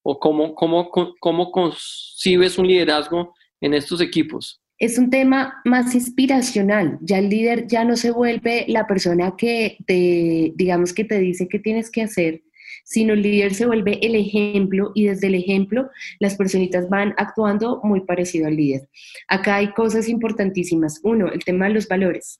¿O 0.10 0.18
cómo, 0.20 0.56
cómo, 0.56 0.90
cómo 1.20 1.52
concibes 1.52 2.58
un 2.58 2.66
liderazgo 2.66 3.34
en 3.60 3.74
estos 3.74 4.00
equipos? 4.00 4.62
Es 4.80 4.98
un 4.98 5.10
tema 5.10 5.62
más 5.66 5.96
inspiracional. 5.96 7.00
Ya 7.02 7.20
el 7.20 7.30
líder 7.30 7.68
ya 7.68 7.84
no 7.84 7.96
se 7.96 8.12
vuelve 8.12 8.66
la 8.68 8.86
persona 8.86 9.36
que 9.38 9.78
te, 9.86 10.54
digamos, 10.56 10.94
que 10.94 11.04
te 11.04 11.20
dice 11.20 11.48
qué 11.48 11.60
tienes 11.60 11.90
que 11.90 12.04
hacer, 12.04 12.44
sino 12.84 13.14
el 13.14 13.24
líder 13.24 13.54
se 13.54 13.66
vuelve 13.66 14.00
el 14.06 14.16
ejemplo 14.16 14.92
y 14.94 15.06
desde 15.06 15.28
el 15.28 15.36
ejemplo 15.36 15.90
las 16.20 16.36
personitas 16.36 16.90
van 16.90 17.14
actuando 17.18 17.82
muy 17.84 18.02
parecido 18.02 18.48
al 18.48 18.56
líder. 18.56 18.88
Acá 19.28 19.56
hay 19.58 19.74
cosas 19.74 20.08
importantísimas. 20.08 21.00
Uno, 21.04 21.32
el 21.32 21.44
tema 21.44 21.68
de 21.68 21.74
los 21.74 21.88
valores. 21.88 22.40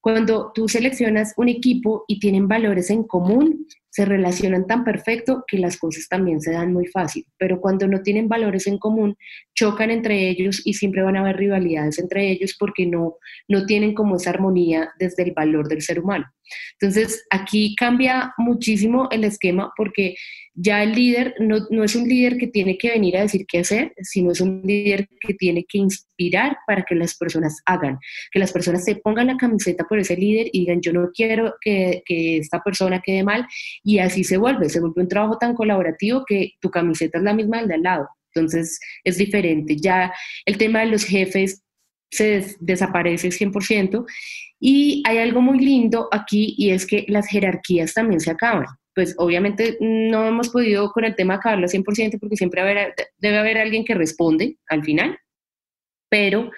Cuando 0.00 0.52
tú 0.54 0.68
seleccionas 0.68 1.34
un 1.36 1.48
equipo 1.48 2.04
y 2.06 2.20
tienen 2.20 2.46
valores 2.46 2.90
en 2.90 3.02
común, 3.02 3.66
se 3.98 4.04
relacionan 4.04 4.64
tan 4.68 4.84
perfecto 4.84 5.42
que 5.44 5.58
las 5.58 5.76
cosas 5.76 6.06
también 6.08 6.40
se 6.40 6.52
dan 6.52 6.72
muy 6.72 6.86
fácil, 6.86 7.26
pero 7.36 7.60
cuando 7.60 7.88
no 7.88 8.00
tienen 8.00 8.28
valores 8.28 8.68
en 8.68 8.78
común, 8.78 9.16
chocan 9.56 9.90
entre 9.90 10.28
ellos 10.28 10.62
y 10.64 10.74
siempre 10.74 11.02
van 11.02 11.16
a 11.16 11.20
haber 11.22 11.36
rivalidades 11.36 11.98
entre 11.98 12.30
ellos 12.30 12.54
porque 12.56 12.86
no, 12.86 13.16
no 13.48 13.66
tienen 13.66 13.94
como 13.94 14.14
esa 14.14 14.30
armonía 14.30 14.90
desde 15.00 15.24
el 15.24 15.32
valor 15.32 15.66
del 15.66 15.82
ser 15.82 15.98
humano. 15.98 16.26
Entonces, 16.80 17.26
aquí 17.30 17.74
cambia 17.74 18.32
muchísimo 18.38 19.08
el 19.10 19.24
esquema 19.24 19.72
porque 19.76 20.14
ya 20.54 20.82
el 20.82 20.92
líder 20.92 21.34
no, 21.38 21.58
no, 21.70 21.84
es 21.84 21.94
un 21.94 22.08
líder 22.08 22.36
que 22.36 22.48
tiene 22.48 22.76
que 22.78 22.90
venir 22.90 23.16
a 23.16 23.22
decir 23.22 23.46
qué 23.46 23.60
hacer, 23.60 23.92
sino 24.02 24.32
es 24.32 24.40
un 24.40 24.62
líder 24.64 25.08
que 25.20 25.34
tiene 25.34 25.64
que 25.68 25.78
inspirar 25.78 26.56
para 26.66 26.82
que 26.82 26.96
las 26.96 27.16
personas 27.16 27.60
hagan, 27.64 27.98
que 28.32 28.40
las 28.40 28.52
personas 28.52 28.84
se 28.84 28.96
pongan 28.96 29.28
la 29.28 29.36
camiseta 29.36 29.84
por 29.84 30.00
ese 30.00 30.16
líder 30.16 30.48
y 30.52 30.60
digan, 30.60 30.80
yo 30.80 30.92
no 30.92 31.10
quiero 31.14 31.54
que, 31.60 32.02
que 32.04 32.38
esta 32.38 32.60
persona 32.60 33.00
quede 33.00 33.22
mal, 33.22 33.46
y 33.88 34.00
así 34.00 34.22
se 34.22 34.36
vuelve, 34.36 34.68
se 34.68 34.80
vuelve 34.80 35.00
un 35.00 35.08
trabajo 35.08 35.38
tan 35.38 35.54
colaborativo 35.54 36.22
que 36.26 36.52
tu 36.60 36.70
camiseta 36.70 37.16
es 37.16 37.24
la 37.24 37.32
misma 37.32 37.56
del 37.60 37.68
de 37.68 37.74
al 37.76 37.82
lado. 37.82 38.08
Entonces, 38.34 38.78
es 39.02 39.16
diferente. 39.16 39.76
Ya 39.76 40.12
el 40.44 40.58
tema 40.58 40.80
de 40.80 40.86
los 40.88 41.04
jefes 41.04 41.62
se 42.10 42.54
desaparece 42.60 43.30
100%. 43.30 44.04
Y 44.60 45.02
hay 45.06 45.16
algo 45.16 45.40
muy 45.40 45.58
lindo 45.60 46.06
aquí 46.12 46.54
y 46.58 46.68
es 46.68 46.86
que 46.86 47.06
las 47.08 47.28
jerarquías 47.28 47.94
también 47.94 48.20
se 48.20 48.30
acaban 48.30 48.66
pues 48.94 49.14
obviamente 49.16 49.78
no 49.80 50.26
hemos 50.26 50.48
podido 50.48 50.90
con 50.90 51.04
el 51.04 51.14
tema 51.14 51.34
acabarlo 51.34 51.68
100% 51.68 52.18
porque 52.18 52.34
siempre 52.34 52.92
debe 53.18 53.38
haber 53.38 53.58
alguien 53.58 53.84
que 53.84 53.94
responde 53.94 54.56
al 54.66 54.82
final, 54.82 55.16
pero 56.10 56.50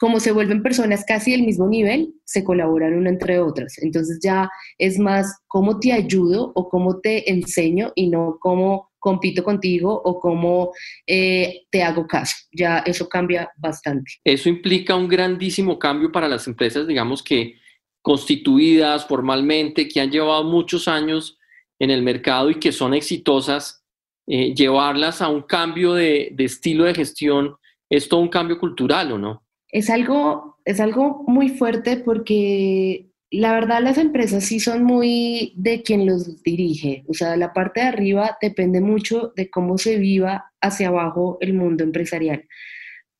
como 0.00 0.18
se 0.18 0.32
vuelven 0.32 0.62
personas 0.62 1.04
casi 1.06 1.32
del 1.32 1.42
mismo 1.42 1.68
nivel, 1.68 2.14
se 2.24 2.42
colaboran 2.42 2.94
una 2.94 3.10
entre 3.10 3.38
otras. 3.38 3.76
Entonces 3.82 4.18
ya 4.22 4.50
es 4.78 4.98
más 4.98 5.42
cómo 5.46 5.78
te 5.78 5.92
ayudo 5.92 6.52
o 6.54 6.70
cómo 6.70 7.00
te 7.00 7.30
enseño 7.30 7.92
y 7.94 8.08
no 8.08 8.38
cómo 8.40 8.90
compito 8.98 9.44
contigo 9.44 10.00
o 10.02 10.18
cómo 10.18 10.72
eh, 11.06 11.64
te 11.70 11.82
hago 11.82 12.06
caso. 12.06 12.34
Ya 12.50 12.78
eso 12.78 13.10
cambia 13.10 13.50
bastante. 13.58 14.12
Eso 14.24 14.48
implica 14.48 14.96
un 14.96 15.06
grandísimo 15.06 15.78
cambio 15.78 16.10
para 16.10 16.28
las 16.28 16.46
empresas, 16.46 16.86
digamos 16.86 17.22
que 17.22 17.56
constituidas 18.00 19.06
formalmente, 19.06 19.86
que 19.86 20.00
han 20.00 20.10
llevado 20.10 20.44
muchos 20.44 20.88
años 20.88 21.38
en 21.78 21.90
el 21.90 22.02
mercado 22.02 22.50
y 22.50 22.54
que 22.54 22.72
son 22.72 22.94
exitosas, 22.94 23.84
eh, 24.26 24.54
llevarlas 24.54 25.20
a 25.20 25.28
un 25.28 25.42
cambio 25.42 25.92
de, 25.92 26.34
estilo 26.38 26.84
de 26.84 26.94
gestión 26.94 27.56
es 27.90 28.08
todo 28.08 28.20
un 28.20 28.28
cambio 28.28 28.58
cultural, 28.58 29.12
¿o 29.12 29.18
no? 29.18 29.44
Es 29.72 29.90
algo, 29.90 30.58
es 30.64 30.80
algo 30.80 31.24
muy 31.26 31.48
fuerte 31.48 31.96
porque 31.96 33.10
la 33.30 33.52
verdad 33.52 33.80
las 33.80 33.98
empresas 33.98 34.44
sí 34.44 34.58
son 34.58 34.82
muy 34.84 35.52
de 35.56 35.82
quien 35.82 36.04
los 36.06 36.42
dirige, 36.42 37.04
o 37.06 37.14
sea, 37.14 37.36
la 37.36 37.52
parte 37.52 37.80
de 37.80 37.86
arriba 37.86 38.36
depende 38.42 38.80
mucho 38.80 39.32
de 39.36 39.48
cómo 39.48 39.78
se 39.78 39.98
viva 39.98 40.52
hacia 40.60 40.88
abajo 40.88 41.38
el 41.40 41.54
mundo 41.54 41.84
empresarial. 41.84 42.44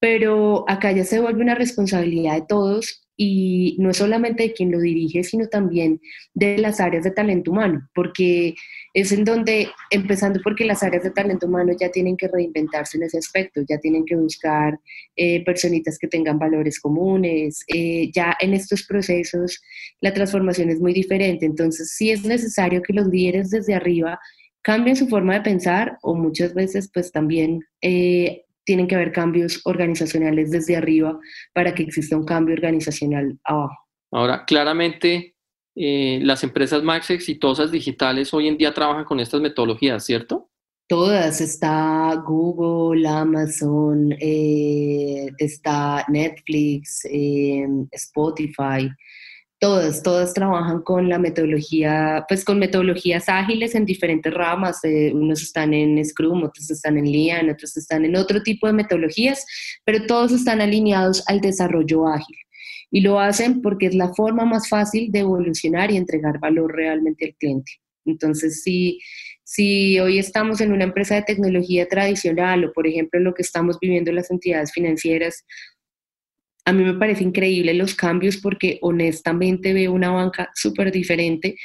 Pero 0.00 0.64
acá 0.68 0.92
ya 0.92 1.04
se 1.04 1.20
vuelve 1.20 1.42
una 1.42 1.54
responsabilidad 1.54 2.34
de 2.34 2.46
todos 2.48 3.06
y 3.16 3.76
no 3.78 3.90
es 3.90 3.98
solamente 3.98 4.44
de 4.44 4.52
quien 4.52 4.72
lo 4.72 4.80
dirige, 4.80 5.22
sino 5.24 5.46
también 5.48 6.00
de 6.34 6.58
las 6.58 6.80
áreas 6.80 7.04
de 7.04 7.10
talento 7.10 7.50
humano, 7.50 7.88
porque 7.94 8.54
es 8.92 9.12
en 9.12 9.24
donde, 9.24 9.68
empezando 9.90 10.40
porque 10.42 10.64
las 10.64 10.82
áreas 10.82 11.04
de 11.04 11.10
talento 11.10 11.46
humano 11.46 11.72
ya 11.78 11.90
tienen 11.90 12.16
que 12.16 12.28
reinventarse 12.28 12.96
en 12.96 13.04
ese 13.04 13.18
aspecto, 13.18 13.60
ya 13.68 13.78
tienen 13.78 14.04
que 14.04 14.16
buscar 14.16 14.78
eh, 15.16 15.44
personitas 15.44 15.98
que 15.98 16.08
tengan 16.08 16.38
valores 16.38 16.80
comunes, 16.80 17.64
eh, 17.68 18.10
ya 18.12 18.36
en 18.40 18.54
estos 18.54 18.84
procesos 18.84 19.60
la 20.00 20.12
transformación 20.12 20.70
es 20.70 20.80
muy 20.80 20.92
diferente, 20.92 21.46
entonces 21.46 21.94
sí 21.96 22.10
es 22.10 22.24
necesario 22.24 22.82
que 22.82 22.92
los 22.92 23.06
líderes 23.06 23.50
desde 23.50 23.74
arriba 23.74 24.18
cambien 24.62 24.96
su 24.96 25.08
forma 25.08 25.34
de 25.34 25.42
pensar 25.42 25.98
o 26.02 26.14
muchas 26.14 26.54
veces 26.54 26.90
pues 26.92 27.12
también 27.12 27.60
eh, 27.80 28.44
tienen 28.64 28.86
que 28.86 28.94
haber 28.94 29.12
cambios 29.12 29.60
organizacionales 29.64 30.50
desde 30.50 30.76
arriba 30.76 31.18
para 31.52 31.74
que 31.74 31.82
exista 31.82 32.16
un 32.16 32.24
cambio 32.24 32.54
organizacional 32.54 33.38
abajo. 33.44 33.76
Ahora, 34.12 34.44
claramente, 34.44 35.34
eh, 35.76 36.20
las 36.22 36.42
empresas 36.42 36.82
más 36.82 37.10
exitosas 37.10 37.70
digitales 37.70 38.32
hoy 38.34 38.48
en 38.48 38.58
día 38.58 38.74
trabajan 38.74 39.04
con 39.04 39.20
estas 39.20 39.40
metodologías, 39.40 40.04
¿cierto? 40.04 40.50
Todas, 40.88 41.40
está 41.40 42.14
Google, 42.26 43.06
Amazon, 43.06 44.12
eh, 44.18 45.28
está 45.38 46.04
Netflix, 46.08 47.04
eh, 47.04 47.64
Spotify, 47.92 48.90
Todas, 49.60 50.02
todas 50.02 50.32
trabajan 50.32 50.80
con 50.80 51.10
la 51.10 51.18
metodología, 51.18 52.24
pues 52.26 52.46
con 52.46 52.58
metodologías 52.58 53.28
ágiles 53.28 53.74
en 53.74 53.84
diferentes 53.84 54.32
ramas. 54.32 54.82
Eh, 54.84 55.12
unos 55.12 55.42
están 55.42 55.74
en 55.74 56.02
Scrum, 56.02 56.44
otros 56.44 56.70
están 56.70 56.96
en 56.96 57.12
Lean, 57.12 57.50
otros 57.50 57.76
están 57.76 58.06
en 58.06 58.16
otro 58.16 58.42
tipo 58.42 58.66
de 58.66 58.72
metodologías, 58.72 59.44
pero 59.84 60.06
todos 60.06 60.32
están 60.32 60.62
alineados 60.62 61.22
al 61.28 61.42
desarrollo 61.42 62.06
ágil. 62.06 62.36
Y 62.90 63.02
lo 63.02 63.20
hacen 63.20 63.62
porque 63.62 63.86
es 63.86 63.94
la 63.94 64.12
forma 64.14 64.44
más 64.44 64.68
fácil 64.68 65.12
de 65.12 65.20
evolucionar 65.20 65.90
y 65.90 65.96
entregar 65.96 66.40
valor 66.40 66.74
realmente 66.74 67.26
al 67.26 67.34
cliente. 67.36 67.72
Entonces, 68.04 68.62
si, 68.62 68.98
si 69.44 69.98
hoy 70.00 70.18
estamos 70.18 70.60
en 70.60 70.72
una 70.72 70.84
empresa 70.84 71.14
de 71.14 71.22
tecnología 71.22 71.86
tradicional 71.88 72.64
o, 72.64 72.72
por 72.72 72.86
ejemplo, 72.86 73.20
lo 73.20 73.34
que 73.34 73.42
estamos 73.42 73.78
viviendo 73.80 74.10
en 74.10 74.16
las 74.16 74.30
entidades 74.30 74.72
financieras, 74.72 75.44
a 76.64 76.72
mí 76.72 76.84
me 76.84 76.94
parece 76.94 77.24
increíble 77.24 77.74
los 77.74 77.94
cambios 77.94 78.36
porque 78.36 78.78
honestamente 78.82 79.72
veo 79.72 79.92
una 79.92 80.10
banca 80.10 80.50
súper 80.54 80.92
diferente 80.92 81.56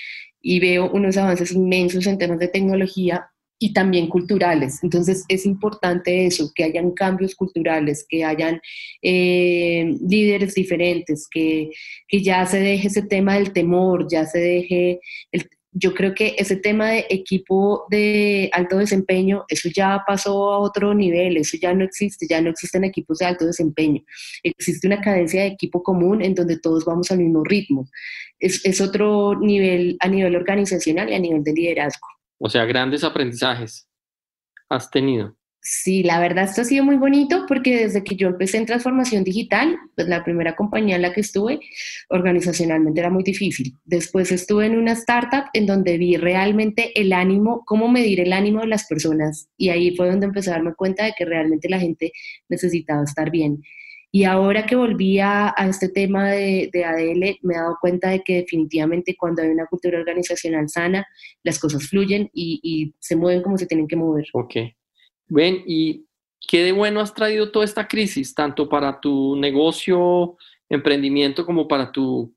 y 0.42 0.60
veo 0.60 0.90
unos 0.92 1.18
avances 1.18 1.52
inmensos 1.52 2.08
en 2.08 2.18
temas 2.18 2.40
de 2.40 2.48
tecnología 2.48 3.30
y 3.60 3.74
también 3.74 4.08
culturales. 4.08 4.84
Entonces 4.84 5.26
es 5.28 5.46
importante 5.46 6.26
eso, 6.26 6.52
que 6.54 6.64
hayan 6.64 6.92
cambios 6.92 7.36
culturales, 7.36 8.06
que 8.08 8.24
hayan 8.24 8.60
eh, 9.02 9.96
líderes 10.08 10.56
diferentes, 10.56 11.28
que, 11.30 11.72
que, 12.08 12.22
ya 12.22 12.46
se 12.46 12.60
deje 12.60 12.88
ese 12.88 13.04
tema 13.04 13.36
del 13.36 13.54
temor, 13.54 14.08
ya 14.10 14.26
se 14.26 14.40
deje 14.40 15.00
el, 15.32 15.48
yo 15.78 15.94
creo 15.94 16.16
que 16.16 16.36
ese 16.38 16.56
tema 16.56 16.92
de 16.92 17.06
equipo 17.10 17.86
de 17.90 18.50
alto 18.54 18.78
desempeño, 18.78 19.44
eso 19.50 19.70
ya 19.76 20.04
pasó 20.08 20.54
a 20.54 20.60
otro 20.60 20.94
nivel, 20.94 21.36
eso 21.36 21.58
ya 21.62 21.74
no 21.74 21.84
existe, 21.84 22.28
ya 22.30 22.40
no 22.40 22.50
existen 22.50 22.86
equipos 22.86 23.18
de 23.18 23.26
alto 23.26 23.46
desempeño. 23.46 24.02
Existe 24.42 24.88
una 24.88 25.02
cadencia 25.02 25.42
de 25.42 25.48
equipo 25.48 25.84
común 25.84 26.22
en 26.24 26.34
donde 26.34 26.60
todos 26.60 26.86
vamos 26.86 27.12
al 27.12 27.20
mismo 27.20 27.44
ritmo. 27.44 27.90
Es, 28.40 28.66
es 28.66 28.80
otro 28.80 29.38
nivel 29.38 29.98
a 30.00 30.08
nivel 30.08 30.38
organizacional 30.38 31.10
y 31.10 31.14
a 31.14 31.20
nivel 31.20 31.44
de 31.44 31.52
liderazgo. 31.52 32.08
O 32.46 32.50
sea, 32.50 32.64
grandes 32.66 33.04
aprendizajes 33.04 33.90
has 34.70 34.92
tenido. 34.92 35.36
Sí, 35.62 36.04
la 36.04 36.20
verdad 36.20 36.44
esto 36.44 36.62
ha 36.62 36.66
sido 36.66 36.84
muy 36.84 36.96
bonito 36.96 37.46
porque 37.48 37.76
desde 37.76 38.04
que 38.04 38.16
yo 38.16 38.28
empecé 38.28 38.58
en 38.58 38.68
transformación 38.68 39.24
digital, 39.24 39.76
pues 39.96 40.08
la 40.08 40.24
primera 40.24 40.56
compañía 40.56 40.96
en 40.96 41.02
la 41.02 41.12
que 41.12 41.22
estuve, 41.22 41.60
organizacionalmente 42.08 43.00
era 43.00 43.10
muy 43.10 43.24
difícil. 43.24 43.74
Después 43.84 44.32
estuve 44.32 44.68
en 44.68 44.78
una 44.78 44.92
startup 44.92 45.46
en 45.54 45.66
donde 45.66 45.98
vi 45.98 46.18
realmente 46.18 46.92
el 47.02 47.14
ánimo, 47.14 47.64
cómo 47.66 47.90
medir 47.90 48.20
el 48.20 48.32
ánimo 48.32 48.62
de 48.62 48.68
las 48.68 48.86
personas 48.86 49.50
y 49.58 49.70
ahí 49.70 49.96
fue 49.96 50.08
donde 50.08 50.28
empecé 50.28 50.52
a 50.52 50.54
darme 50.54 50.76
cuenta 50.76 51.04
de 51.04 51.14
que 51.18 51.26
realmente 51.26 51.68
la 51.68 51.80
gente 51.80 52.12
necesitaba 52.48 53.04
estar 53.04 53.32
bien. 53.32 53.64
Y 54.16 54.24
ahora 54.24 54.66
que 54.66 54.78
volví 54.78 55.20
a, 55.20 55.54
este 55.70 55.90
tema 55.90 56.32
de, 56.32 56.72
ADL, 56.74 57.38
me 57.42 57.54
he 57.54 57.58
dado 57.58 57.78
cuenta 57.82 58.12
de 58.12 58.24
que 58.24 58.36
definitivamente 58.36 59.18
cuando 59.18 59.42
hay 59.42 59.50
una 59.50 59.66
cultura 59.66 60.00
organizacional 60.00 60.70
sana, 60.70 61.06
las 61.44 61.60
cosas 61.60 61.90
fluyen 61.90 62.30
y, 62.34 62.62
y 62.64 62.96
se 62.98 63.18
mueven 63.18 63.44
como 63.44 63.58
se 63.58 63.68
tienen 63.68 63.90
que 63.90 63.98
mover. 63.98 64.26
Ok. 64.32 64.56
Ven, 65.28 65.64
¿y 65.68 66.06
qué 66.48 66.64
de 66.64 66.72
bueno 66.72 67.02
has 67.02 67.14
traído 67.14 67.52
toda 67.52 67.66
esta 67.66 67.90
crisis, 67.90 68.34
tanto 68.34 68.70
para 68.70 69.02
tu 69.02 69.36
negocio, 69.36 70.38
emprendimiento, 70.70 71.46
como 71.46 71.68
para 71.68 71.92
tu 71.92 72.34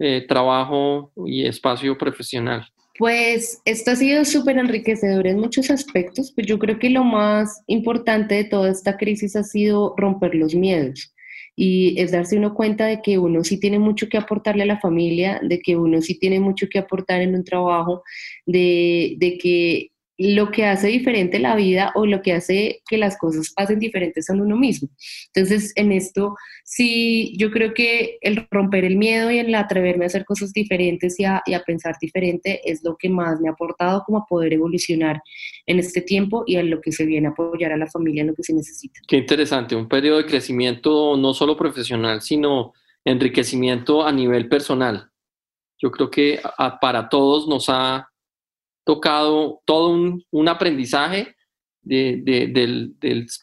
eh, 0.00 0.26
trabajo 0.26 1.12
y 1.26 1.46
espacio 1.46 1.96
profesional? 1.96 2.66
Pues 2.96 3.60
esto 3.64 3.90
ha 3.90 3.96
sido 3.96 4.24
súper 4.24 4.56
enriquecedor 4.56 5.26
en 5.26 5.40
muchos 5.40 5.70
aspectos, 5.70 6.32
pues 6.32 6.46
yo 6.46 6.60
creo 6.60 6.78
que 6.78 6.90
lo 6.90 7.02
más 7.02 7.62
importante 7.66 8.36
de 8.36 8.44
toda 8.44 8.70
esta 8.70 8.96
crisis 8.96 9.34
ha 9.34 9.42
sido 9.42 9.94
romper 9.96 10.36
los 10.36 10.54
miedos 10.54 11.12
y 11.56 12.00
es 12.00 12.12
darse 12.12 12.36
uno 12.36 12.54
cuenta 12.54 12.86
de 12.86 13.00
que 13.02 13.18
uno 13.18 13.44
sí 13.44 13.58
tiene 13.58 13.78
mucho 13.78 14.08
que 14.08 14.16
aportarle 14.16 14.62
a 14.64 14.66
la 14.66 14.80
familia, 14.80 15.40
de 15.42 15.60
que 15.60 15.76
uno 15.76 16.02
sí 16.02 16.18
tiene 16.18 16.40
mucho 16.40 16.68
que 16.68 16.78
aportar 16.78 17.20
en 17.20 17.34
un 17.34 17.44
trabajo, 17.44 18.02
de, 18.46 19.16
de 19.18 19.38
que 19.38 19.90
lo 20.16 20.50
que 20.50 20.64
hace 20.64 20.88
diferente 20.88 21.38
la 21.38 21.56
vida 21.56 21.92
o 21.94 22.06
lo 22.06 22.22
que 22.22 22.32
hace 22.32 22.82
que 22.88 22.98
las 22.98 23.18
cosas 23.18 23.52
pasen 23.54 23.80
diferentes 23.80 24.26
son 24.26 24.40
uno 24.40 24.56
mismo. 24.56 24.88
Entonces, 25.34 25.72
en 25.74 25.90
esto 25.90 26.36
sí, 26.64 27.36
yo 27.36 27.50
creo 27.50 27.74
que 27.74 28.18
el 28.20 28.46
romper 28.50 28.84
el 28.84 28.96
miedo 28.96 29.30
y 29.30 29.38
el 29.38 29.54
atreverme 29.54 30.04
a 30.04 30.06
hacer 30.06 30.24
cosas 30.24 30.52
diferentes 30.52 31.18
y 31.18 31.24
a, 31.24 31.42
pensar 31.66 31.96
diferente 32.00 32.60
es 32.64 32.84
lo 32.84 32.96
que 32.96 33.08
más 33.08 33.40
me 33.40 33.48
ha 33.48 33.52
aportado 33.52 34.02
como 34.04 34.18
a 34.18 34.26
poder 34.26 34.52
evolucionar 34.52 35.20
en 35.66 35.78
este 35.78 36.00
tiempo 36.00 36.44
y 36.46 36.56
a 36.56 36.62
lo 36.62 36.80
que 36.80 36.92
se 36.92 37.06
viene 37.06 37.28
a 37.28 37.30
apoyar 37.30 37.72
a 37.72 37.76
la 37.76 37.86
familia 37.86 38.20
en 38.20 38.28
lo 38.28 38.34
que 38.34 38.42
se 38.42 38.52
necesita. 38.52 39.00
Qué 39.08 39.16
interesante, 39.16 39.74
un 39.74 39.88
periodo 39.88 40.18
de 40.18 40.26
crecimiento 40.26 41.16
no 41.16 41.34
solo 41.34 41.56
profesional, 41.56 42.20
sino 42.20 42.72
enriquecimiento 43.04 44.06
a 44.06 44.12
nivel 44.12 44.48
personal. 44.48 45.10
Yo 45.78 45.90
creo 45.90 46.10
que 46.10 46.40
para 46.80 47.08
todos 47.08 47.48
nos 47.48 47.68
ha 47.68 48.08
tocado 48.84 49.60
todo 49.64 49.88
un, 50.30 50.48
aprendizaje 50.48 51.34
del, 51.82 52.96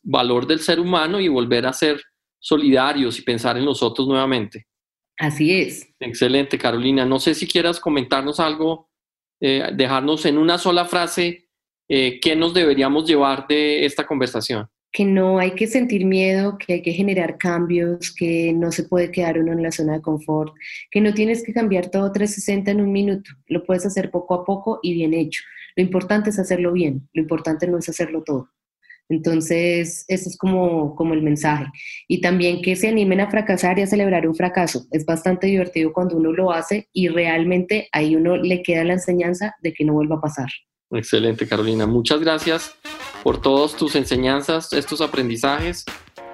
valor 0.03 0.47
del 0.47 0.59
ser 0.59 0.79
humano 0.79 1.19
y 1.19 1.27
volver 1.27 1.65
a 1.65 1.73
ser 1.73 2.01
solidarios 2.39 3.19
y 3.19 3.23
pensar 3.23 3.57
en 3.57 3.65
nosotros 3.65 4.07
nuevamente. 4.07 4.67
Así 5.17 5.51
es. 5.51 5.93
Excelente, 5.99 6.57
Carolina. 6.57 7.05
No 7.05 7.19
sé 7.19 7.35
si 7.35 7.47
quieras 7.47 7.79
comentarnos 7.79 8.39
algo, 8.39 8.89
eh, 9.39 9.69
dejarnos 9.73 10.25
en 10.25 10.37
una 10.37 10.57
sola 10.57 10.85
frase 10.85 11.47
eh, 11.87 12.19
qué 12.19 12.35
nos 12.35 12.53
deberíamos 12.53 13.07
llevar 13.07 13.47
de 13.47 13.85
esta 13.85 14.05
conversación 14.05 14.67
que 14.91 15.05
no 15.05 15.39
hay 15.39 15.51
que 15.51 15.67
sentir 15.67 16.05
miedo, 16.05 16.57
que 16.57 16.73
hay 16.73 16.81
que 16.81 16.91
generar 16.91 17.37
cambios, 17.37 18.13
que 18.13 18.53
no 18.53 18.71
se 18.71 18.83
puede 18.83 19.11
quedar 19.11 19.39
uno 19.39 19.53
en 19.53 19.63
la 19.63 19.71
zona 19.71 19.93
de 19.93 20.01
confort, 20.01 20.53
que 20.89 21.01
no 21.01 21.13
tienes 21.13 21.43
que 21.43 21.53
cambiar 21.53 21.89
todo 21.89 22.11
360 22.11 22.71
en 22.71 22.81
un 22.81 22.91
minuto, 22.91 23.31
lo 23.47 23.63
puedes 23.63 23.85
hacer 23.85 24.11
poco 24.11 24.33
a 24.33 24.45
poco 24.45 24.79
y 24.83 24.93
bien 24.93 25.13
hecho. 25.13 25.41
Lo 25.75 25.83
importante 25.83 26.31
es 26.31 26.39
hacerlo 26.39 26.73
bien, 26.73 27.07
lo 27.13 27.21
importante 27.21 27.67
no 27.67 27.77
es 27.77 27.87
hacerlo 27.87 28.23
todo. 28.23 28.49
Entonces, 29.07 30.05
eso 30.07 30.29
es 30.29 30.37
como, 30.37 30.95
como 30.95 31.13
el 31.13 31.21
mensaje. 31.21 31.65
Y 32.07 32.21
también 32.21 32.61
que 32.61 32.77
se 32.77 32.87
animen 32.87 33.19
a 33.19 33.29
fracasar 33.29 33.77
y 33.77 33.81
a 33.81 33.87
celebrar 33.87 34.25
un 34.25 34.35
fracaso. 34.35 34.87
Es 34.91 35.05
bastante 35.05 35.47
divertido 35.47 35.91
cuando 35.91 36.15
uno 36.15 36.31
lo 36.31 36.51
hace 36.51 36.87
y 36.93 37.09
realmente 37.09 37.89
ahí 37.91 38.15
uno 38.15 38.37
le 38.37 38.63
queda 38.63 38.85
la 38.85 38.93
enseñanza 38.93 39.55
de 39.61 39.73
que 39.73 39.83
no 39.83 39.93
vuelva 39.93 40.15
a 40.15 40.21
pasar. 40.21 40.49
Excelente, 40.91 41.47
Carolina. 41.47 41.87
Muchas 41.87 42.19
gracias 42.19 42.75
por 43.23 43.41
todas 43.41 43.75
tus 43.75 43.95
enseñanzas, 43.95 44.73
estos 44.73 45.01
aprendizajes. 45.01 45.85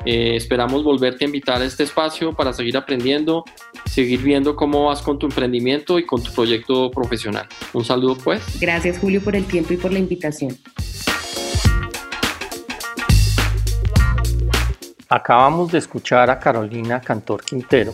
Eh, 0.06 0.36
esperamos 0.36 0.84
volverte 0.84 1.26
a 1.26 1.28
invitar 1.28 1.62
a 1.62 1.66
este 1.66 1.84
espacio 1.84 2.34
para 2.34 2.54
seguir 2.54 2.78
aprendiendo, 2.78 3.44
seguir 3.86 4.22
viendo 4.22 4.56
cómo 4.56 4.86
vas 4.86 5.02
con 5.02 5.20
tu 5.20 5.26
emprendimiento 5.26 6.00
y 6.00 6.06
con 6.06 6.24
tu 6.24 6.32
proyecto 6.32 6.90
profesional. 6.92 7.48
Un 7.74 7.84
saludo 7.84 8.18
pues. 8.24 8.42
Gracias 8.60 9.00
Julio 9.00 9.22
por 9.22 9.36
el 9.36 9.46
tiempo 9.46 9.74
y 9.74 9.78
por 9.78 9.92
la 9.92 10.00
invitación. 10.00 10.58
Acabamos 15.10 15.72
de 15.72 15.78
escuchar 15.78 16.30
a 16.30 16.40
Carolina 16.40 17.00
Cantor 17.00 17.44
Quintero, 17.44 17.94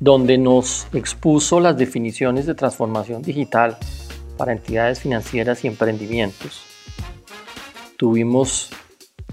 donde 0.00 0.38
nos 0.38 0.86
expuso 0.94 1.60
las 1.60 1.76
definiciones 1.76 2.46
de 2.46 2.54
transformación 2.54 3.22
digital 3.22 3.76
para 4.36 4.52
entidades 4.52 5.00
financieras 5.00 5.64
y 5.64 5.68
emprendimientos. 5.68 6.62
Tuvimos 7.96 8.70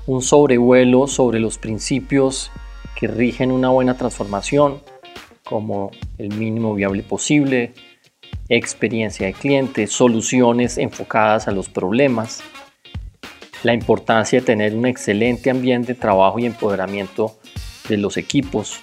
un 0.06 0.22
sobrevuelo 0.22 1.08
sobre 1.08 1.40
los 1.40 1.58
principios 1.58 2.52
que 2.96 3.08
rigen 3.08 3.52
una 3.52 3.70
buena 3.70 3.98
transformación, 3.98 4.82
como 5.44 5.92
el 6.18 6.30
mínimo 6.36 6.74
viable 6.74 7.04
posible, 7.04 7.74
experiencia 8.50 9.28
de 9.28 9.34
cliente, 9.34 9.88
soluciones 9.88 10.78
enfocadas 10.78 11.48
a 11.48 11.52
los 11.52 11.70
problemas, 11.70 12.42
la 13.64 13.74
importancia 13.74 14.40
de 14.40 14.46
tener 14.46 14.76
un 14.76 14.86
excelente 14.86 15.50
ambiente 15.50 15.94
de 15.94 16.00
trabajo 16.00 16.40
y 16.40 16.46
empoderamiento 16.46 17.38
de 17.88 17.98
los 17.98 18.18
equipos, 18.18 18.80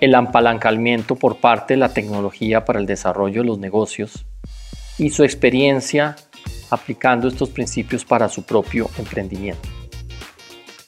el 0.00 0.14
apalancamiento 0.14 1.14
por 1.16 1.36
parte 1.36 1.74
de 1.74 1.78
la 1.78 1.92
tecnología 1.92 2.64
para 2.64 2.80
el 2.80 2.86
desarrollo 2.86 3.42
de 3.42 3.46
los 3.46 3.58
negocios 3.58 4.26
y 5.00 5.08
su 5.08 5.24
experiencia 5.24 6.14
aplicando 6.68 7.26
estos 7.26 7.48
principios 7.48 8.04
para 8.04 8.28
su 8.28 8.42
propio 8.44 8.90
emprendimiento. 8.98 9.66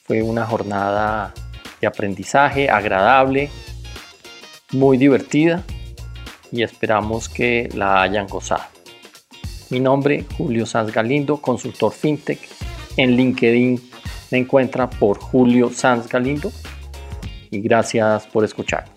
Fue 0.03 0.21
una 0.21 0.45
jornada 0.45 1.33
de 1.81 1.87
aprendizaje 1.87 2.69
agradable, 2.69 3.49
muy 4.71 4.97
divertida 4.97 5.63
y 6.51 6.61
esperamos 6.61 7.27
que 7.27 7.67
la 7.73 8.03
hayan 8.03 8.27
gozado. 8.27 8.63
Mi 9.71 9.79
nombre, 9.79 10.25
Julio 10.37 10.67
Sanz 10.67 10.93
Galindo, 10.93 11.37
consultor 11.37 11.91
FinTech. 11.91 12.39
En 12.95 13.15
LinkedIn 13.15 13.81
me 14.29 14.37
encuentra 14.37 14.87
por 14.87 15.17
Julio 15.17 15.71
Sanz 15.73 16.07
Galindo 16.07 16.51
y 17.49 17.59
gracias 17.61 18.27
por 18.27 18.43
escuchar. 18.43 18.92